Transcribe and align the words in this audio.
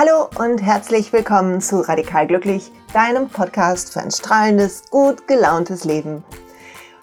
Hallo 0.00 0.30
und 0.38 0.62
herzlich 0.62 1.12
willkommen 1.12 1.60
zu 1.60 1.86
Radikal 1.86 2.26
Glücklich, 2.26 2.72
deinem 2.94 3.28
Podcast 3.28 3.92
für 3.92 4.00
ein 4.00 4.10
strahlendes, 4.10 4.84
gut 4.88 5.28
gelauntes 5.28 5.84
Leben. 5.84 6.24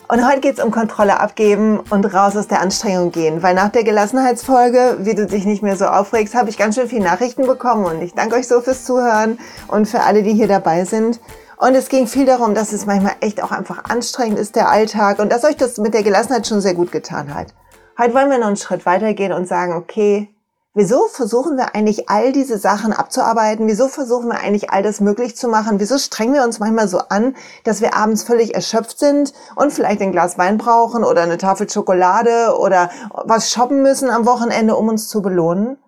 Und 0.07 0.27
heute 0.27 0.39
geht 0.39 0.57
es 0.57 0.63
um 0.63 0.71
Kontrolle 0.71 1.19
abgeben 1.19 1.79
und 1.91 2.11
raus 2.11 2.35
aus 2.35 2.47
der 2.47 2.59
Anstrengung 2.59 3.11
gehen, 3.11 3.43
weil 3.43 3.53
nach 3.53 3.69
der 3.69 3.83
Gelassenheitsfolge, 3.83 4.97
wie 5.01 5.13
du 5.13 5.27
dich 5.27 5.45
nicht 5.45 5.61
mehr 5.61 5.75
so 5.75 5.85
aufregst, 5.85 6.33
habe 6.33 6.49
ich 6.49 6.57
ganz 6.57 6.73
schön 6.73 6.87
viele 6.87 7.03
Nachrichten 7.03 7.45
bekommen 7.45 7.85
und 7.85 8.01
ich 8.01 8.15
danke 8.15 8.35
euch 8.35 8.47
so 8.47 8.61
fürs 8.61 8.83
Zuhören 8.83 9.37
und 9.67 9.87
für 9.87 9.99
alle, 9.99 10.23
die 10.23 10.33
hier 10.33 10.47
dabei 10.47 10.83
sind. 10.83 11.19
Und 11.57 11.75
es 11.75 11.89
ging 11.89 12.07
viel 12.07 12.25
darum, 12.25 12.55
dass 12.55 12.73
es 12.73 12.87
manchmal 12.87 13.17
echt 13.21 13.43
auch 13.43 13.51
einfach 13.51 13.83
anstrengend 13.83 14.39
ist, 14.39 14.55
der 14.55 14.71
Alltag 14.71 15.19
und 15.19 15.31
dass 15.31 15.43
euch 15.43 15.55
das 15.55 15.77
mit 15.77 15.93
der 15.93 16.01
Gelassenheit 16.01 16.47
schon 16.47 16.61
sehr 16.61 16.73
gut 16.73 16.91
getan 16.91 17.35
hat. 17.35 17.53
Heute 17.99 18.15
wollen 18.15 18.31
wir 18.31 18.39
noch 18.39 18.47
einen 18.47 18.55
Schritt 18.55 18.87
weitergehen 18.87 19.33
und 19.33 19.47
sagen, 19.47 19.73
okay, 19.73 20.29
Wieso 20.77 21.07
versuchen 21.07 21.57
wir 21.57 21.73
eigentlich 21.73 22.07
all 22.07 22.31
diese 22.31 22.59
Sachen 22.59 22.93
abzuarbeiten? 22.93 23.65
Wieso 23.65 23.87
versuchen 23.87 24.27
wir 24.27 24.39
eigentlich 24.39 24.69
all 24.69 24.83
das 24.83 25.01
möglich 25.01 25.35
zu 25.35 25.47
machen? 25.47 25.79
Wieso 25.79 25.97
strengen 25.97 26.35
wir 26.35 26.43
uns 26.43 26.59
manchmal 26.59 26.87
so 26.87 26.99
an, 26.99 27.35
dass 27.63 27.81
wir 27.81 27.95
abends 27.95 28.21
völlig 28.21 28.53
erschöpft 28.53 28.99
sind 28.99 29.33
und 29.55 29.73
vielleicht 29.73 30.03
ein 30.03 30.11
Glas 30.11 30.37
Wein 30.37 30.59
brauchen 30.59 31.03
oder 31.03 31.23
eine 31.23 31.39
Tafel 31.39 31.67
Schokolade 31.67 32.55
oder 32.59 32.91
was 33.09 33.51
shoppen 33.51 33.81
müssen 33.81 34.11
am 34.11 34.27
Wochenende, 34.27 34.75
um 34.75 34.87
uns 34.87 35.07
zu 35.07 35.23
belohnen? 35.23 35.79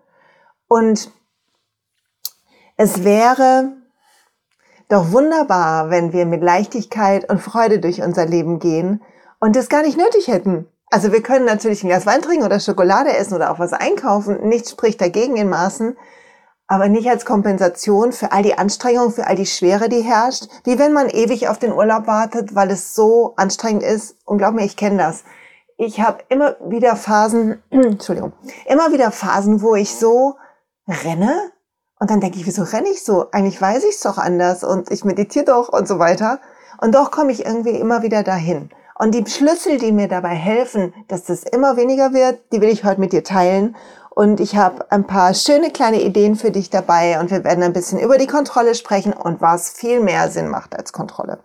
Und 0.66 1.12
es 2.76 3.04
wäre 3.04 3.70
doch 4.88 5.12
wunderbar, 5.12 5.90
wenn 5.90 6.12
wir 6.12 6.26
mit 6.26 6.42
Leichtigkeit 6.42 7.30
und 7.30 7.40
Freude 7.40 7.78
durch 7.78 8.02
unser 8.02 8.26
Leben 8.26 8.58
gehen 8.58 9.04
und 9.38 9.54
es 9.54 9.68
gar 9.68 9.82
nicht 9.82 9.96
nötig 9.96 10.26
hätten, 10.26 10.66
also 10.90 11.12
wir 11.12 11.22
können 11.22 11.44
natürlich 11.44 11.84
ein 11.84 11.88
Glas 11.88 12.04
Wein 12.04 12.20
trinken 12.20 12.44
oder 12.44 12.58
Schokolade 12.58 13.16
essen 13.16 13.34
oder 13.34 13.52
auch 13.52 13.60
was 13.60 13.72
einkaufen. 13.72 14.48
Nichts 14.48 14.72
spricht 14.72 15.00
dagegen 15.00 15.36
in 15.36 15.48
Maßen. 15.48 15.96
Aber 16.66 16.88
nicht 16.88 17.08
als 17.08 17.24
Kompensation 17.24 18.12
für 18.12 18.32
all 18.32 18.42
die 18.42 18.58
Anstrengung, 18.58 19.10
für 19.10 19.26
all 19.26 19.34
die 19.34 19.46
Schwere, 19.46 19.88
die 19.88 20.02
herrscht. 20.02 20.48
Wie 20.64 20.78
wenn 20.78 20.92
man 20.92 21.08
ewig 21.08 21.48
auf 21.48 21.58
den 21.58 21.72
Urlaub 21.72 22.06
wartet, 22.06 22.54
weil 22.54 22.70
es 22.70 22.94
so 22.94 23.34
anstrengend 23.36 23.82
ist. 23.82 24.16
Und 24.24 24.38
glaub 24.38 24.54
mir, 24.54 24.64
ich 24.64 24.76
kenne 24.76 24.98
das. 24.98 25.24
Ich 25.76 26.00
habe 26.00 26.18
immer 26.28 26.56
wieder 26.68 26.94
Phasen, 26.96 27.62
Entschuldigung, 27.70 28.32
immer 28.66 28.92
wieder 28.92 29.10
Phasen, 29.10 29.62
wo 29.62 29.74
ich 29.74 29.96
so 29.96 30.36
renne. 30.86 31.52
Und 31.98 32.10
dann 32.10 32.20
denke 32.20 32.38
ich, 32.38 32.46
wieso 32.46 32.62
renne 32.62 32.88
ich 32.88 33.04
so? 33.04 33.30
Eigentlich 33.30 33.60
weiß 33.60 33.84
ich 33.84 33.94
es 33.94 34.00
doch 34.00 34.18
anders 34.18 34.64
und 34.64 34.90
ich 34.90 35.04
meditiere 35.04 35.44
doch 35.44 35.68
und 35.68 35.86
so 35.86 35.98
weiter. 35.98 36.40
Und 36.80 36.94
doch 36.94 37.10
komme 37.10 37.30
ich 37.30 37.44
irgendwie 37.44 37.70
immer 37.70 38.02
wieder 38.02 38.22
dahin. 38.22 38.70
Und 39.00 39.14
die 39.14 39.24
Schlüssel, 39.26 39.78
die 39.78 39.92
mir 39.92 40.08
dabei 40.08 40.34
helfen, 40.34 40.92
dass 41.08 41.24
das 41.24 41.42
immer 41.44 41.78
weniger 41.78 42.12
wird, 42.12 42.38
die 42.52 42.60
will 42.60 42.68
ich 42.68 42.84
heute 42.84 43.00
mit 43.00 43.14
dir 43.14 43.24
teilen. 43.24 43.74
Und 44.10 44.40
ich 44.40 44.56
habe 44.56 44.90
ein 44.90 45.06
paar 45.06 45.32
schöne 45.32 45.70
kleine 45.70 46.02
Ideen 46.02 46.36
für 46.36 46.50
dich 46.50 46.68
dabei 46.68 47.18
und 47.18 47.30
wir 47.30 47.42
werden 47.42 47.64
ein 47.64 47.72
bisschen 47.72 47.98
über 47.98 48.18
die 48.18 48.26
Kontrolle 48.26 48.74
sprechen 48.74 49.14
und 49.14 49.40
was 49.40 49.70
viel 49.70 50.00
mehr 50.00 50.28
Sinn 50.28 50.48
macht 50.48 50.76
als 50.76 50.92
Kontrolle. 50.92 51.38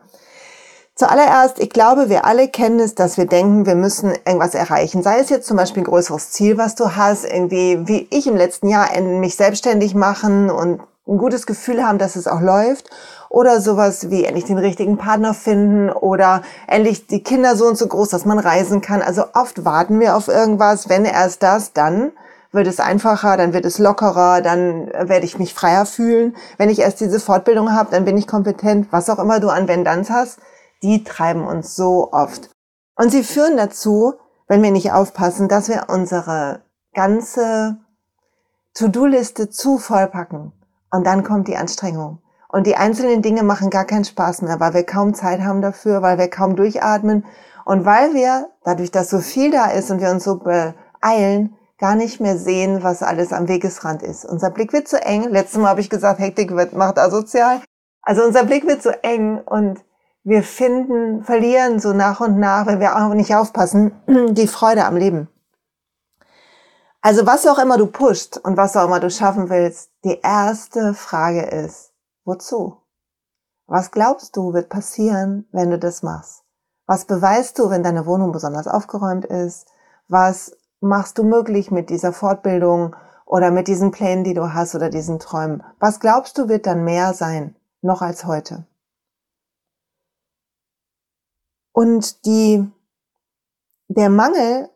Zuallererst, 0.96 1.60
ich 1.60 1.70
glaube, 1.70 2.10
wir 2.10 2.26
alle 2.26 2.50
kennen 2.50 2.82
es, 2.82 2.94
dass 2.94 3.16
wir 3.16 3.26
denken, 3.26 3.66
wir 3.66 3.76
müssen 3.76 4.12
irgendwas 4.26 4.54
erreichen. 4.54 5.02
Sei 5.02 5.20
es 5.20 5.30
jetzt 5.30 5.48
zum 5.48 5.56
Beispiel 5.56 5.84
ein 5.84 5.88
größeres 5.88 6.32
Ziel, 6.32 6.58
was 6.58 6.76
du 6.76 6.98
hast, 6.98 7.24
irgendwie 7.24 7.88
wie 7.88 8.06
ich 8.12 8.28
im 8.28 8.36
letzten 8.36 8.68
Jahr 8.68 8.90
mich 9.00 9.38
selbstständig 9.38 9.96
machen 9.96 10.50
und 10.50 10.82
ein 11.08 11.18
gutes 11.18 11.46
Gefühl 11.46 11.86
haben, 11.86 11.98
dass 11.98 12.16
es 12.16 12.28
auch 12.28 12.42
läuft 12.42 12.90
oder 13.30 13.62
sowas 13.62 14.10
wie 14.10 14.26
endlich 14.26 14.46
den 14.46 14.58
richtigen 14.58 14.98
Partner 14.98 15.34
finden 15.34 15.90
oder 15.90 16.42
endlich 16.68 17.08
die 17.08 17.22
Kinder 17.22 17.56
so 17.56 17.68
und 17.68 17.78
so 17.78 17.88
groß, 17.88 18.10
dass 18.10 18.26
man 18.26 18.40
reisen 18.40 18.82
kann. 18.82 19.02
Also 19.02 19.26
oft 19.34 19.66
warten 19.66 20.00
wir 20.00 20.16
auf 20.16 20.28
irgendwas. 20.28 20.90
Wenn 20.90 21.06
erst 21.06 21.44
das, 21.44 21.74
dann 21.74 22.12
wird 22.52 22.68
es 22.68 22.80
einfacher, 22.80 23.38
dann 23.38 23.54
wird 23.54 23.66
es 23.66 23.78
lockerer, 23.78 24.42
dann 24.42 24.88
werde 24.88 25.26
ich 25.26 25.38
mich 25.38 25.54
freier 25.54 25.86
fühlen. 25.86 26.36
Wenn 26.58 26.70
ich 26.70 26.80
erst 26.80 27.02
diese 27.02 27.20
Fortbildung 27.20 27.74
habe, 27.74 27.92
dann 27.92 28.06
bin 28.06 28.18
ich 28.18 28.28
kompetent. 28.28 28.88
Was 28.92 29.10
auch 29.10 29.20
immer 29.20 29.40
du 29.40 29.50
an 29.50 29.68
Wenn-Danns 29.68 30.10
hast, 30.10 30.40
die 30.82 31.04
treiben 31.04 31.46
uns 31.46 31.76
so 31.76 32.12
oft. 32.12 32.50
Und 32.96 33.12
sie 33.12 33.24
führen 33.24 33.58
dazu, 33.58 34.14
wenn 34.48 34.64
wir 34.64 34.72
nicht 34.72 34.92
aufpassen, 34.92 35.50
dass 35.50 35.68
wir 35.68 35.86
unsere 35.90 36.62
ganze 36.94 37.78
To-Do-Liste 38.74 39.50
zu 39.50 39.78
vollpacken. 39.78 40.54
Und 40.96 41.06
dann 41.06 41.26
kommt 41.26 41.50
die 41.50 41.58
Anstrengung. 41.58 42.20
Und 42.48 42.66
die 42.68 42.78
einzelnen 42.78 43.22
Dinge 43.22 43.44
machen 43.44 43.70
gar 43.70 43.84
keinen 43.84 44.06
Spaß 44.06 44.44
mehr, 44.44 44.62
weil 44.62 44.74
wir 44.74 44.86
kaum 44.86 45.14
Zeit 45.14 45.42
haben 45.42 45.62
dafür, 45.62 46.02
weil 46.02 46.18
wir 46.18 46.30
kaum 46.30 46.56
durchatmen 46.56 47.26
und 47.66 47.84
weil 47.84 48.14
wir, 48.14 48.48
dadurch, 48.64 48.92
dass 48.92 49.10
so 49.10 49.20
viel 49.20 49.52
da 49.52 49.72
ist 49.72 49.92
und 49.92 50.00
wir 50.00 50.10
uns 50.10 50.24
so 50.24 50.38
beeilen, 50.40 51.54
gar 51.80 51.96
nicht 51.98 52.22
mehr 52.22 52.38
sehen, 52.38 52.82
was 52.82 53.04
alles 53.04 53.34
am 53.34 53.50
Wegesrand 53.50 54.04
ist. 54.04 54.24
Unser 54.24 54.52
Blick 54.52 54.72
wird 54.72 54.88
zu 54.88 55.02
eng. 55.02 55.28
Letztes 55.30 55.60
Mal 55.60 55.68
habe 55.68 55.82
ich 55.82 55.90
gesagt, 55.90 56.22
Hektik 56.22 56.56
wird, 56.56 56.72
macht 56.72 56.98
asozial. 56.98 57.60
Also 58.02 58.24
unser 58.24 58.46
Blick 58.46 58.66
wird 58.66 58.82
zu 58.82 59.04
eng 59.04 59.40
und 59.40 59.84
wir 60.24 60.44
finden, 60.44 61.26
verlieren 61.26 61.82
so 61.82 61.92
nach 61.92 62.22
und 62.22 62.40
nach, 62.40 62.68
wenn 62.68 62.80
wir 62.80 62.96
auch 62.96 63.14
nicht 63.14 63.36
aufpassen, 63.36 63.92
die 64.08 64.48
Freude 64.48 64.86
am 64.86 64.96
Leben. 64.96 65.28
Also 67.06 67.28
was 67.28 67.46
auch 67.46 67.60
immer 67.60 67.78
du 67.78 67.86
pusht 67.86 68.38
und 68.38 68.58
was 68.58 68.76
auch 68.76 68.86
immer 68.86 69.00
du 69.00 69.12
schaffen 69.12 69.52
willst, 69.52 69.92
die 70.04 70.20
erste 70.24 70.96
Frage 70.96 71.44
ist, 71.44 71.94
Wozu? 72.24 72.82
Was 73.68 73.92
glaubst 73.92 74.36
du 74.36 74.54
wird 74.54 74.70
passieren, 74.70 75.48
wenn 75.52 75.70
du 75.70 75.78
das 75.78 76.02
machst? 76.02 76.44
Was 76.88 77.06
beweist 77.06 77.60
du, 77.60 77.70
wenn 77.70 77.84
deine 77.84 78.08
Wohnung 78.08 78.32
besonders 78.32 78.68
aufgeräumt 78.68 79.24
ist? 79.24 79.68
Was 80.08 80.58
machst 80.80 81.20
du 81.20 81.24
möglich 81.24 81.70
mit 81.70 81.92
dieser 81.92 82.12
Fortbildung 82.12 82.96
oder 83.28 83.52
mit 83.52 83.68
diesen 83.68 83.92
Plänen, 83.92 84.24
die 84.24 84.34
du 84.34 84.56
hast 84.56 84.74
oder 84.74 84.90
diesen 84.90 85.20
Träumen? 85.20 85.62
Was 85.78 86.00
glaubst 86.00 86.40
du 86.40 86.50
wird 86.50 86.66
dann 86.66 86.86
mehr 86.86 87.14
sein, 87.14 87.56
noch 87.84 88.02
als 88.02 88.26
heute? 88.26 88.66
Und 91.72 92.26
die, 92.26 92.68
der 93.90 94.10
Mangel, 94.10 94.72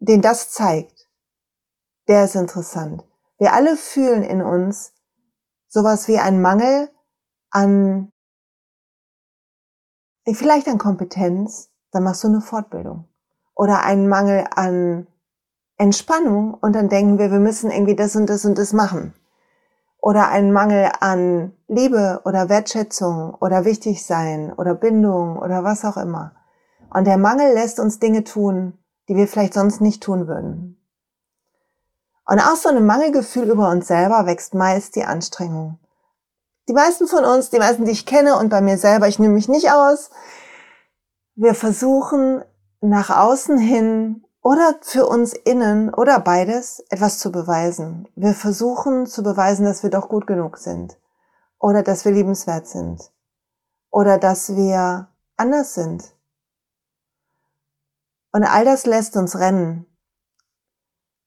den 0.00 0.22
das 0.22 0.50
zeigt, 0.50 1.01
der 2.08 2.24
ist 2.24 2.34
interessant. 2.34 3.04
Wir 3.38 3.52
alle 3.52 3.76
fühlen 3.76 4.22
in 4.22 4.42
uns, 4.42 4.92
sowas 5.68 6.08
wie 6.08 6.18
ein 6.18 6.40
Mangel 6.40 6.90
an, 7.50 8.12
vielleicht 10.26 10.68
an 10.68 10.78
Kompetenz, 10.78 11.70
dann 11.90 12.04
machst 12.04 12.24
du 12.24 12.28
eine 12.28 12.40
Fortbildung. 12.40 13.08
Oder 13.54 13.82
einen 13.82 14.08
Mangel 14.08 14.46
an 14.54 15.06
Entspannung 15.76 16.54
und 16.54 16.74
dann 16.74 16.88
denken 16.88 17.18
wir, 17.18 17.30
wir 17.30 17.40
müssen 17.40 17.70
irgendwie 17.70 17.96
das 17.96 18.16
und 18.16 18.28
das 18.28 18.44
und 18.44 18.56
das 18.58 18.72
machen. 18.72 19.14
Oder 19.98 20.28
einen 20.28 20.52
Mangel 20.52 20.90
an 21.00 21.52
Liebe 21.68 22.22
oder 22.24 22.48
Wertschätzung 22.48 23.34
oder 23.34 23.64
wichtig 23.64 24.04
sein 24.04 24.52
oder 24.52 24.74
Bindung 24.74 25.38
oder 25.38 25.64
was 25.64 25.84
auch 25.84 25.96
immer. 25.96 26.34
Und 26.90 27.06
der 27.06 27.18
Mangel 27.18 27.54
lässt 27.54 27.78
uns 27.78 27.98
Dinge 27.98 28.24
tun, 28.24 28.78
die 29.08 29.16
wir 29.16 29.28
vielleicht 29.28 29.54
sonst 29.54 29.80
nicht 29.80 30.02
tun 30.02 30.26
würden. 30.26 30.81
Und 32.24 32.38
aus 32.38 32.62
so 32.62 32.68
einem 32.68 32.86
Mangelgefühl 32.86 33.50
über 33.50 33.68
uns 33.70 33.88
selber 33.88 34.26
wächst 34.26 34.54
meist 34.54 34.96
die 34.96 35.04
Anstrengung. 35.04 35.78
Die 36.68 36.72
meisten 36.72 37.08
von 37.08 37.24
uns, 37.24 37.50
die 37.50 37.58
meisten, 37.58 37.84
die 37.84 37.90
ich 37.90 38.06
kenne 38.06 38.36
und 38.36 38.48
bei 38.48 38.60
mir 38.60 38.78
selber, 38.78 39.08
ich 39.08 39.18
nehme 39.18 39.34
mich 39.34 39.48
nicht 39.48 39.72
aus, 39.72 40.10
wir 41.34 41.54
versuchen 41.54 42.44
nach 42.80 43.10
außen 43.10 43.58
hin 43.58 44.24
oder 44.42 44.76
für 44.82 45.06
uns 45.06 45.32
innen 45.32 45.92
oder 45.92 46.20
beides 46.20 46.84
etwas 46.90 47.18
zu 47.18 47.32
beweisen. 47.32 48.08
Wir 48.14 48.34
versuchen 48.34 49.06
zu 49.06 49.22
beweisen, 49.22 49.64
dass 49.64 49.82
wir 49.82 49.90
doch 49.90 50.08
gut 50.08 50.26
genug 50.26 50.58
sind 50.58 50.98
oder 51.58 51.82
dass 51.82 52.04
wir 52.04 52.12
liebenswert 52.12 52.66
sind 52.66 53.10
oder 53.90 54.18
dass 54.18 54.54
wir 54.54 55.08
anders 55.36 55.74
sind. 55.74 56.14
Und 58.32 58.44
all 58.44 58.64
das 58.64 58.86
lässt 58.86 59.16
uns 59.16 59.38
rennen 59.38 59.86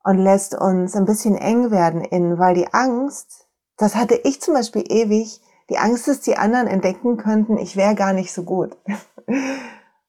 und 0.06 0.20
lässt 0.20 0.56
uns 0.56 0.96
ein 0.96 1.06
bisschen 1.06 1.36
eng 1.36 1.72
werden 1.72 2.02
in, 2.02 2.38
weil 2.38 2.54
die 2.54 2.72
Angst, 2.74 3.48
das 3.76 3.96
hatte 3.96 4.16
ich 4.24 4.40
zum 4.40 4.54
Beispiel 4.54 4.84
ewig, 4.88 5.42
die 5.70 5.80
Angst 5.80 6.08
ist, 6.08 6.28
die 6.28 6.38
anderen 6.38 6.68
entdecken 6.68 7.18
könnten, 7.18 7.58
ich 7.58 7.76
wäre 7.76 7.96
gar 7.96 8.14
nicht 8.14 8.34
so 8.34 8.44
gut. 8.44 8.78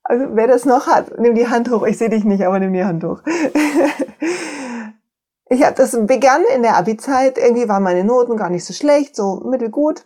Also 0.09 0.25
wer 0.37 0.47
das 0.47 0.65
noch 0.65 0.87
hat, 0.87 1.19
nimm 1.19 1.35
die 1.35 1.49
Hand 1.49 1.69
hoch. 1.69 1.83
Ich 1.83 1.99
sehe 1.99 2.09
dich 2.09 2.23
nicht, 2.23 2.47
aber 2.47 2.61
nimm 2.61 2.73
die 2.73 2.85
Hand 2.85 3.03
hoch. 3.03 3.23
Ich 5.49 5.65
habe 5.65 5.75
das 5.75 5.93
begann 6.07 6.43
in 6.55 6.63
der 6.63 6.77
Abi-Zeit. 6.77 7.39
Irgendwie 7.39 7.69
waren 7.69 7.83
meine 7.83 8.05
Noten 8.05 8.37
gar 8.37 8.51
nicht 8.51 8.65
so 8.65 8.73
schlecht, 8.73 9.15
so 9.15 9.43
mittelgut. 9.45 10.05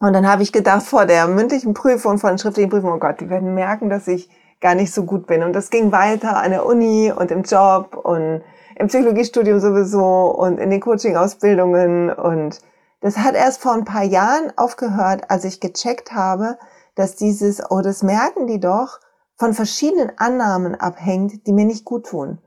Und 0.00 0.12
dann 0.12 0.28
habe 0.28 0.42
ich 0.42 0.52
gedacht, 0.52 0.82
vor 0.82 1.06
der 1.06 1.26
mündlichen 1.26 1.74
Prüfung, 1.74 2.18
vor 2.18 2.30
der 2.30 2.38
schriftlichen 2.38 2.70
Prüfung, 2.70 2.92
oh 2.92 2.98
Gott, 2.98 3.20
die 3.20 3.30
werden 3.30 3.54
merken, 3.54 3.90
dass 3.90 4.06
ich 4.06 4.30
gar 4.60 4.74
nicht 4.74 4.92
so 4.92 5.04
gut 5.04 5.26
bin. 5.26 5.42
Und 5.42 5.52
das 5.52 5.70
ging 5.70 5.92
weiter 5.92 6.36
an 6.36 6.50
der 6.50 6.66
Uni 6.66 7.12
und 7.14 7.30
im 7.30 7.42
Job 7.42 7.96
und 7.96 8.42
im 8.76 8.86
Psychologiestudium 8.88 9.60
sowieso 9.60 10.34
und 10.34 10.58
in 10.58 10.70
den 10.70 10.80
Coaching-Ausbildungen. 10.80 12.10
Und 12.10 12.60
das 13.00 13.18
hat 13.18 13.34
erst 13.34 13.60
vor 13.60 13.72
ein 13.72 13.84
paar 13.84 14.02
Jahren 14.02 14.52
aufgehört, 14.56 15.30
als 15.30 15.44
ich 15.44 15.60
gecheckt 15.60 16.12
habe, 16.12 16.58
dass 16.94 17.16
dieses, 17.16 17.62
oh, 17.70 17.80
das 17.80 18.02
merken 18.02 18.46
die 18.46 18.60
doch, 18.60 19.00
von 19.36 19.54
verschiedenen 19.54 20.12
Annahmen 20.18 20.74
abhängt, 20.74 21.46
die 21.46 21.52
mir 21.52 21.64
nicht 21.64 21.84
gut 21.84 22.06
tun. 22.06 22.38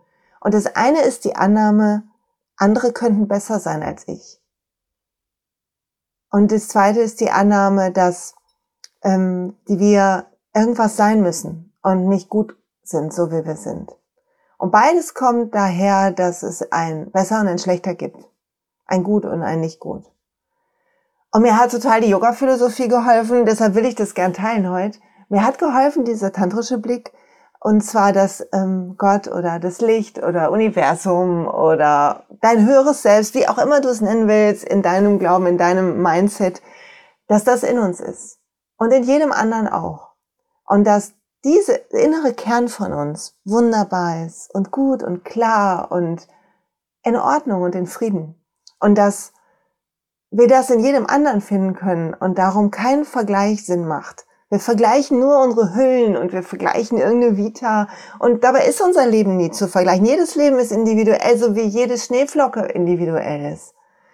Und 0.42 0.54
das 0.54 0.76
eine 0.76 1.02
ist 1.02 1.24
die 1.24 1.38
Annahme, 1.38 2.04
andere 2.58 2.92
könnten 2.92 3.30
besser 3.30 3.60
sein 3.60 3.82
als 3.82 4.08
ich. 4.08 4.42
Und 6.30 6.52
das 6.52 6.68
zweite 6.68 7.00
ist 7.00 7.22
die 7.22 7.32
Annahme, 7.32 7.92
dass 7.92 8.36
ähm, 9.04 9.56
die 9.68 9.80
wir 9.80 10.28
irgendwas 10.54 10.98
sein 10.98 11.22
müssen 11.22 11.71
und 11.84 12.08
nicht 12.08 12.30
gut 12.30 12.56
sind, 12.84 13.14
so 13.14 13.32
wie 13.32 13.46
wir 13.46 13.56
sind. 13.56 13.96
Und 14.58 14.72
beides 14.72 15.14
kommt 15.14 15.56
daher, 15.56 16.12
dass 16.12 16.44
es 16.44 16.72
ein 16.72 17.12
besser 17.12 17.42
und 17.42 17.48
ein 17.48 17.60
schlechter 17.60 17.96
gibt. 17.96 18.18
Ein 18.86 19.04
gut 19.04 19.26
und 19.26 19.42
ein 19.42 19.60
nicht 19.60 19.80
gut. 19.80 20.04
Und 21.32 21.44
mir 21.44 21.58
hat 21.58 21.72
total 21.72 22.02
die 22.02 22.10
Yoga-Philosophie 22.10 22.88
geholfen, 22.88 23.46
deshalb 23.46 23.74
will 23.74 23.86
ich 23.86 23.96
das 23.96 24.14
gern 24.14 24.34
teilen 24.34 24.70
heute. 24.70 25.00
Mir 25.30 25.46
hat 25.46 25.58
geholfen 25.58 26.04
dieser 26.04 26.34
tantrische 26.34 26.78
Blick, 26.78 27.14
und 27.64 27.82
zwar, 27.82 28.12
dass 28.12 28.46
ähm, 28.54 28.96
Gott 28.98 29.28
oder 29.28 29.60
das 29.60 29.82
Licht 29.82 30.22
oder 30.22 30.52
Universum 30.52 31.48
oder 31.48 32.26
dein 32.42 32.66
höheres 32.68 33.04
Selbst, 33.04 33.36
wie 33.36 33.48
auch 33.48 33.60
immer 33.60 33.82
du 33.82 33.90
es 33.90 34.02
nennen 34.02 34.28
willst, 34.28 34.64
in 34.64 34.82
deinem 34.82 35.20
Glauben, 35.20 35.46
in 35.46 35.60
deinem 35.60 36.02
Mindset, 36.02 36.62
dass 37.28 37.44
das 37.44 37.62
in 37.62 37.78
uns 37.78 38.00
ist. 38.00 38.40
Und 38.78 38.92
in 38.92 39.04
jedem 39.04 39.32
anderen 39.32 39.68
auch. 39.68 40.10
Und 40.66 40.86
dass 40.86 41.14
diese 41.44 41.74
innere 41.90 42.34
Kern 42.34 42.68
von 42.68 42.94
uns 42.94 43.36
wunderbar 43.46 44.26
ist 44.26 44.54
und 44.54 44.72
gut 44.72 45.04
und 45.04 45.26
klar 45.26 45.92
und 45.92 46.28
in 47.04 47.16
Ordnung 47.16 47.64
und 47.64 47.76
in 47.76 47.88
Frieden. 47.88 48.36
Und 48.80 48.96
dass 48.96 49.34
wir 50.30 50.48
das 50.48 50.70
in 50.70 50.80
jedem 50.80 51.08
anderen 51.08 51.42
finden 51.42 51.74
können 51.74 52.14
und 52.14 52.38
darum 52.38 52.72
kein 52.72 53.06
Vergleich 53.06 53.66
Sinn 53.66 53.88
macht. 53.88 54.26
Wir 54.50 54.60
vergleichen 54.60 55.20
nur 55.20 55.42
unsere 55.42 55.76
Hüllen 55.76 56.18
und 56.18 56.34
wir 56.34 56.44
vergleichen 56.44 56.98
irgendeine 56.98 57.38
Vita. 57.38 57.88
Und 58.20 58.44
dabei 58.44 58.66
ist 58.66 58.82
unser 58.82 59.06
Leben 59.06 59.38
nie 59.38 59.52
zu 59.52 59.68
vergleichen. 59.68 60.06
Jedes 60.06 60.36
Leben 60.36 60.60
ist 60.60 60.72
individuell, 60.72 61.38
so 61.38 61.56
wie 61.56 61.62
jede 61.62 61.98
Schneeflocke 61.98 62.60
individuell 62.60 63.54
ist. 63.54 63.74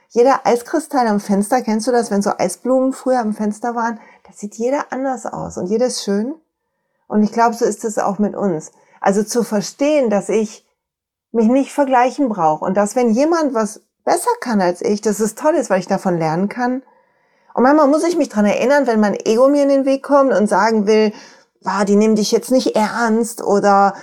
Jeder 0.09 0.45
Eiskristall 0.45 1.07
am 1.07 1.19
Fenster, 1.19 1.61
kennst 1.61 1.87
du 1.87 1.91
das, 1.91 2.11
wenn 2.11 2.21
so 2.21 2.31
Eisblumen 2.37 2.93
früher 2.93 3.19
am 3.19 3.33
Fenster 3.33 3.75
waren? 3.75 3.99
Das 4.27 4.37
sieht 4.37 4.55
jeder 4.55 4.85
anders 4.91 5.25
aus 5.25 5.57
und 5.57 5.67
jeder 5.67 5.87
ist 5.87 6.03
schön. 6.03 6.35
Und 7.07 7.23
ich 7.23 7.31
glaube, 7.31 7.55
so 7.55 7.65
ist 7.65 7.85
es 7.85 7.97
auch 7.97 8.19
mit 8.19 8.35
uns. 8.35 8.71
Also 9.01 9.23
zu 9.23 9.43
verstehen, 9.43 10.09
dass 10.09 10.29
ich 10.29 10.65
mich 11.31 11.47
nicht 11.47 11.71
vergleichen 11.71 12.29
brauche 12.29 12.65
und 12.65 12.75
dass 12.75 12.95
wenn 12.95 13.11
jemand 13.11 13.53
was 13.53 13.81
besser 14.03 14.31
kann 14.39 14.61
als 14.61 14.81
ich, 14.81 15.01
dass 15.01 15.19
es 15.19 15.35
toll 15.35 15.55
ist, 15.55 15.69
weil 15.69 15.79
ich 15.79 15.87
davon 15.87 16.17
lernen 16.17 16.49
kann, 16.49 16.83
und 17.57 17.63
manchmal 17.63 17.87
muss 17.87 18.03
ich 18.03 18.15
mich 18.15 18.29
dran 18.29 18.45
erinnern, 18.45 18.85
wenn 18.85 18.99
mein 18.99 19.15
Ego 19.15 19.49
mir 19.49 19.63
in 19.63 19.69
den 19.69 19.85
Weg 19.85 20.03
kommt 20.03 20.31
und 20.31 20.45
sagen 20.45 20.85
will, 20.85 21.11
ah, 21.65 21.85
die 21.85 21.95
nehmen 21.95 22.15
dich 22.15 22.31
jetzt 22.31 22.51
nicht 22.51 22.75
ernst 22.75 23.43
oder 23.43 23.95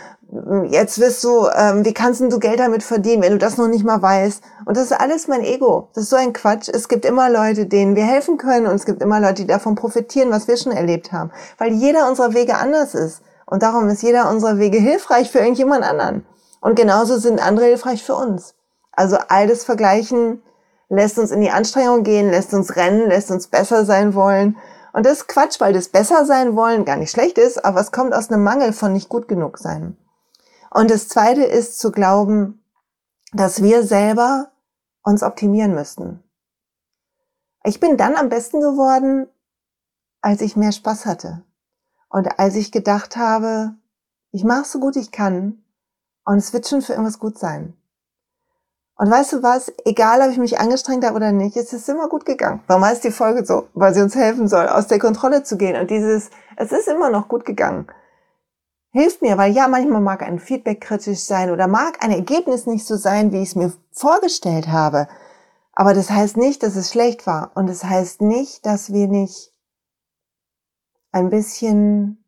jetzt 0.69 0.99
wirst 0.99 1.23
du, 1.25 1.49
ähm, 1.55 1.85
wie 1.85 1.94
kannst 1.94 2.21
du 2.21 2.38
Geld 2.38 2.59
damit 2.59 2.82
verdienen, 2.82 3.23
wenn 3.23 3.32
du 3.32 3.38
das 3.38 3.56
noch 3.56 3.69
nicht 3.69 3.85
mal 3.85 4.00
weißt? 4.00 4.43
Und 4.65 4.76
das 4.76 4.85
ist 4.85 4.93
alles 4.93 5.29
mein 5.29 5.43
Ego. 5.43 5.88
Das 5.94 6.05
ist 6.05 6.11
so 6.11 6.17
ein 6.17 6.32
Quatsch. 6.32 6.69
Es 6.69 6.88
gibt 6.88 7.05
immer 7.05 7.31
Leute, 7.31 7.67
denen 7.67 7.97
wir 7.97 8.05
helfen 8.05 8.37
können 8.37 8.67
und 8.67 8.75
es 8.75 8.87
gibt 8.87 9.03
immer 9.03 9.21
Leute, 9.21 9.43
die 9.43 9.47
davon 9.47 9.75
profitieren, 9.75 10.31
was 10.31 10.49
wir 10.49 10.56
schon 10.56 10.73
erlebt 10.73 11.12
haben. 11.12 11.31
Weil 11.59 11.73
jeder 11.73 12.09
unserer 12.09 12.35
Wege 12.35 12.56
anders 12.56 12.94
ist. 12.94 13.23
Und 13.47 13.62
darum 13.62 13.88
ist 13.88 14.03
jeder 14.03 14.31
unserer 14.31 14.59
Wege 14.59 14.79
hilfreich 14.79 15.31
für 15.31 15.38
irgendjemand 15.38 15.85
anderen. 15.85 16.26
Und 16.61 16.76
genauso 16.76 17.19
sind 17.19 17.44
andere 17.44 17.67
hilfreich 17.67 18.03
für 18.03 18.15
uns. 18.15 18.55
Also 18.93 19.19
all 19.29 19.47
das 19.47 19.65
Vergleichen 19.65 20.43
lässt 20.88 21.19
uns 21.19 21.31
in 21.31 21.41
die 21.41 21.50
Anstrengung 21.50 22.03
gehen, 22.05 22.31
lässt 22.31 22.55
uns 22.55 22.76
rennen, 22.76 23.09
lässt 23.09 23.31
uns 23.31 23.49
besser 23.49 23.85
sein 23.85 24.15
wollen. 24.15 24.56
Und 24.93 25.05
das 25.05 25.19
ist 25.19 25.29
Quatsch, 25.29 25.61
weil 25.61 25.73
das 25.73 25.88
besser 25.88 26.25
sein 26.25 26.56
wollen 26.56 26.85
gar 26.85 26.97
nicht 26.97 27.11
schlecht 27.11 27.37
ist, 27.37 27.65
aber 27.65 27.81
es 27.81 27.93
kommt 27.93 28.15
aus 28.15 28.31
einem 28.31 28.44
Mangel 28.44 28.73
von 28.73 28.93
nicht 28.93 29.09
gut 29.09 29.29
genug 29.29 29.59
sein. 29.59 29.97
Und 30.75 30.91
das 30.91 31.06
zweite 31.06 31.44
ist 31.44 31.79
zu 31.79 31.93
glauben, 31.93 32.61
dass 33.32 33.62
wir 33.62 33.85
selber 33.85 34.50
uns 35.05 35.23
optimieren 35.23 35.73
müssten. 35.73 36.21
Ich 37.62 37.79
bin 37.79 37.97
dann 37.97 38.17
am 38.17 38.29
besten 38.29 38.61
geworden, 38.61 39.29
als 40.21 40.41
ich 40.41 40.56
mehr 40.56 40.73
Spaß 40.73 41.06
hatte. 41.06 41.44
Und 42.09 42.41
als 42.41 42.56
ich 42.56 42.73
gedacht 42.73 43.17
habe, 43.17 43.75
ich 44.32 44.43
mache 44.43 44.65
so 44.65 44.81
gut 44.81 44.97
ich 44.97 45.12
kann 45.12 45.62
und 46.25 46.38
es 46.38 46.53
wird 46.53 46.67
schon 46.67 46.82
für 46.82 46.94
irgendwas 46.94 47.21
gut 47.21 47.38
sein. 47.38 47.75
Und 48.97 49.11
weißt 49.11 49.35
du 49.35 49.43
was? 49.44 49.73
Egal, 49.85 50.23
ob 50.23 50.31
ich 50.31 50.38
mich 50.38 50.59
angestrengt 50.59 51.05
habe 51.05 51.17
oder 51.17 51.31
nicht, 51.31 51.56
es 51.56 51.73
ist 51.73 51.88
immer 51.88 52.09
gut 52.09 52.26
gegangen. 52.26 52.65
Warum 52.67 52.85
heißt 52.85 53.05
die 53.05 53.12
Folge 53.12 53.44
so? 53.44 53.69
Weil 53.75 53.94
sie 53.94 54.03
uns 54.03 54.17
helfen 54.17 54.49
soll, 54.49 54.69
aus 54.69 54.88
der 54.88 54.99
Kontrolle 54.99 55.44
zu 55.44 55.56
gehen. 55.56 55.81
Und 55.81 55.91
dieses, 55.91 56.31
es 56.56 56.73
ist 56.73 56.88
immer 56.88 57.11
noch 57.11 57.29
gut 57.29 57.44
gegangen. 57.44 57.87
Hilft 58.94 59.23
mir, 59.23 59.37
weil 59.37 59.52
ja, 59.52 59.67
manchmal 59.67 60.00
mag 60.00 60.23
ein 60.23 60.38
Feedback 60.38 60.81
kritisch 60.81 61.25
sein 61.25 61.50
oder 61.50 61.67
mag 61.67 62.05
ein 62.05 62.12
Ergebnis 62.12 62.67
nicht 62.67 62.87
so 62.87 62.94
sein, 62.94 63.32
wie 63.32 63.43
ich 63.43 63.49
es 63.49 63.56
mir 63.56 63.73
vorgestellt 63.91 64.69
habe. 64.69 65.08
Aber 65.73 65.94
das 65.94 66.11
heißt 66.11 66.37
nicht, 66.37 66.62
dass 66.62 66.76
es 66.76 66.93
schlecht 66.93 67.26
war. 67.26 67.50
Und 67.56 67.69
es 67.69 67.81
das 67.81 67.91
heißt 67.91 68.20
nicht, 68.20 68.64
dass 68.64 68.93
wir 68.93 69.08
nicht 69.08 69.52
ein 71.11 71.29
bisschen 71.29 72.25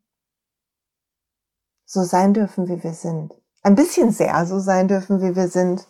so 1.85 2.03
sein 2.03 2.33
dürfen, 2.33 2.67
wie 2.67 2.83
wir 2.83 2.93
sind. 2.93 3.33
Ein 3.63 3.75
bisschen 3.75 4.11
sehr 4.11 4.45
so 4.45 4.59
sein 4.59 4.89
dürfen, 4.89 5.21
wie 5.21 5.37
wir 5.37 5.47
sind. 5.47 5.87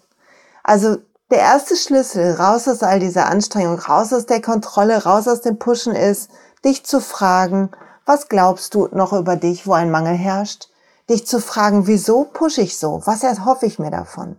Also 0.62 0.98
der 1.32 1.40
erste 1.40 1.76
Schlüssel 1.76 2.34
raus 2.34 2.68
aus 2.68 2.84
all 2.84 3.00
dieser 3.00 3.26
Anstrengung, 3.26 3.80
raus 3.80 4.14
aus 4.14 4.28
der 4.28 4.44
Kontrolle, 4.44 5.06
raus 5.06 5.28
aus 5.28 5.42
dem 5.42 5.58
Pushen 5.58 5.96
ist, 5.96 6.30
dich 6.64 6.86
zu 6.86 7.02
fragen, 7.02 7.72
was 8.08 8.30
glaubst 8.30 8.74
du 8.74 8.88
noch 8.92 9.14
über 9.14 9.36
dich, 9.36 9.68
wo 9.68 9.74
ein 9.74 9.92
Mangel 9.92 10.16
herrscht? 10.16 10.70
Dich 11.10 11.28
zu 11.28 11.40
fragen, 11.40 11.88
wieso 11.88 12.24
pushe 12.24 12.62
ich 12.62 12.78
so? 12.78 13.02
Was 13.06 13.22
erhoffe 13.22 13.66
ich 13.66 13.80
mir 13.80 13.92
davon? 13.92 14.38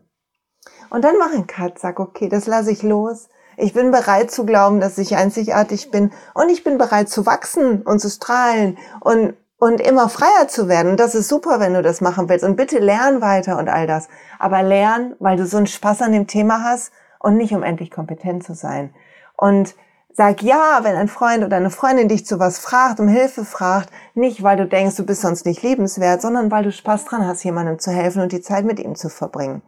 Und 0.91 1.05
dann 1.05 1.19
mach 1.19 1.33
einen 1.33 1.47
Cut, 1.47 1.79
sag, 1.79 2.01
okay, 2.01 2.29
das 2.29 2.47
lasse 2.47 2.73
ich 2.73 2.83
los. 2.83 3.29
Ich 3.59 3.75
bin 3.75 3.91
bereit 3.91 4.31
zu 4.31 4.47
glauben, 4.47 4.81
dass 4.81 4.97
ich 4.97 5.17
einzigartig 5.17 5.91
bin 5.91 6.13
und 6.33 6.49
ich 6.49 6.65
bin 6.65 6.79
bereit 6.79 7.11
zu 7.11 7.27
wachsen 7.27 7.83
und 7.83 8.01
zu 8.01 8.09
strahlen 8.09 8.79
und 9.01 9.35
und 9.61 9.81
immer 9.81 10.09
freier 10.09 10.47
zu 10.47 10.69
werden. 10.69 10.93
Und 10.93 11.01
das 11.01 11.17
ist 11.17 11.29
super, 11.29 11.59
wenn 11.59 11.75
du 11.75 11.83
das 11.83 12.01
machen 12.01 12.29
willst. 12.29 12.45
Und 12.45 12.55
bitte 12.57 12.79
lern 12.79 13.21
weiter 13.21 13.59
und 13.59 13.69
all 13.69 13.89
das. 13.89 14.09
Aber 14.39 14.63
lern, 14.63 15.17
weil 15.19 15.37
du 15.37 15.47
so 15.47 15.57
einen 15.57 15.67
Spaß 15.67 16.03
an 16.03 16.13
dem 16.13 16.29
Thema 16.29 16.63
hast 16.63 16.93
und 17.19 17.37
nicht 17.37 17.53
um 17.53 17.65
endlich 17.65 17.91
kompetent 17.91 18.45
zu 18.45 18.55
sein. 18.55 18.95
Und 19.37 19.75
sag 20.19 20.43
ja, 20.43 20.81
wenn 20.83 20.97
ein 20.97 21.07
Freund 21.07 21.45
oder 21.45 21.59
eine 21.59 21.71
Freundin 21.71 22.09
dich 22.09 22.27
zu 22.27 22.41
was 22.41 22.59
fragt, 22.59 22.99
um 22.99 23.07
Hilfe 23.07 23.45
fragt, 23.45 23.89
nicht 24.15 24.43
weil 24.43 24.57
du 24.57 24.67
denkst, 24.67 24.97
du 24.97 25.07
bist 25.07 25.21
sonst 25.21 25.47
nicht 25.47 25.63
liebenswert, 25.63 26.21
sondern 26.21 26.51
weil 26.51 26.65
du 26.65 26.73
Spaß 26.73 27.05
dran 27.05 27.25
hast, 27.25 27.45
jemandem 27.45 27.79
zu 27.79 27.93
helfen 27.93 28.23
und 28.23 28.33
die 28.33 28.41
Zeit 28.41 28.65
mit 28.65 28.81
ihm 28.81 28.97
zu 28.97 29.11
verbringen. 29.11 29.63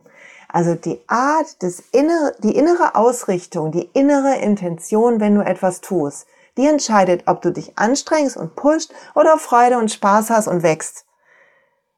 Also 0.49 0.75
die 0.75 0.99
Art 1.07 1.62
des 1.62 1.85
innere, 1.92 2.35
die 2.42 2.57
innere 2.57 2.97
Ausrichtung, 2.97 3.71
die 3.71 3.88
innere 3.92 4.38
Intention, 4.38 5.21
wenn 5.21 5.37
du 5.37 5.42
etwas 5.42 5.83
tust, 5.83 6.26
die 6.57 6.66
entscheidet, 6.66 7.23
ob 7.26 7.42
du 7.42 7.52
dich 7.52 7.78
anstrengst 7.78 8.37
und 8.37 8.57
pusht 8.57 8.92
oder 9.14 9.38
Freude 9.38 9.78
und 9.78 9.92
Spaß 9.92 10.30
hast 10.30 10.49
und 10.49 10.64
wächst. 10.64 11.04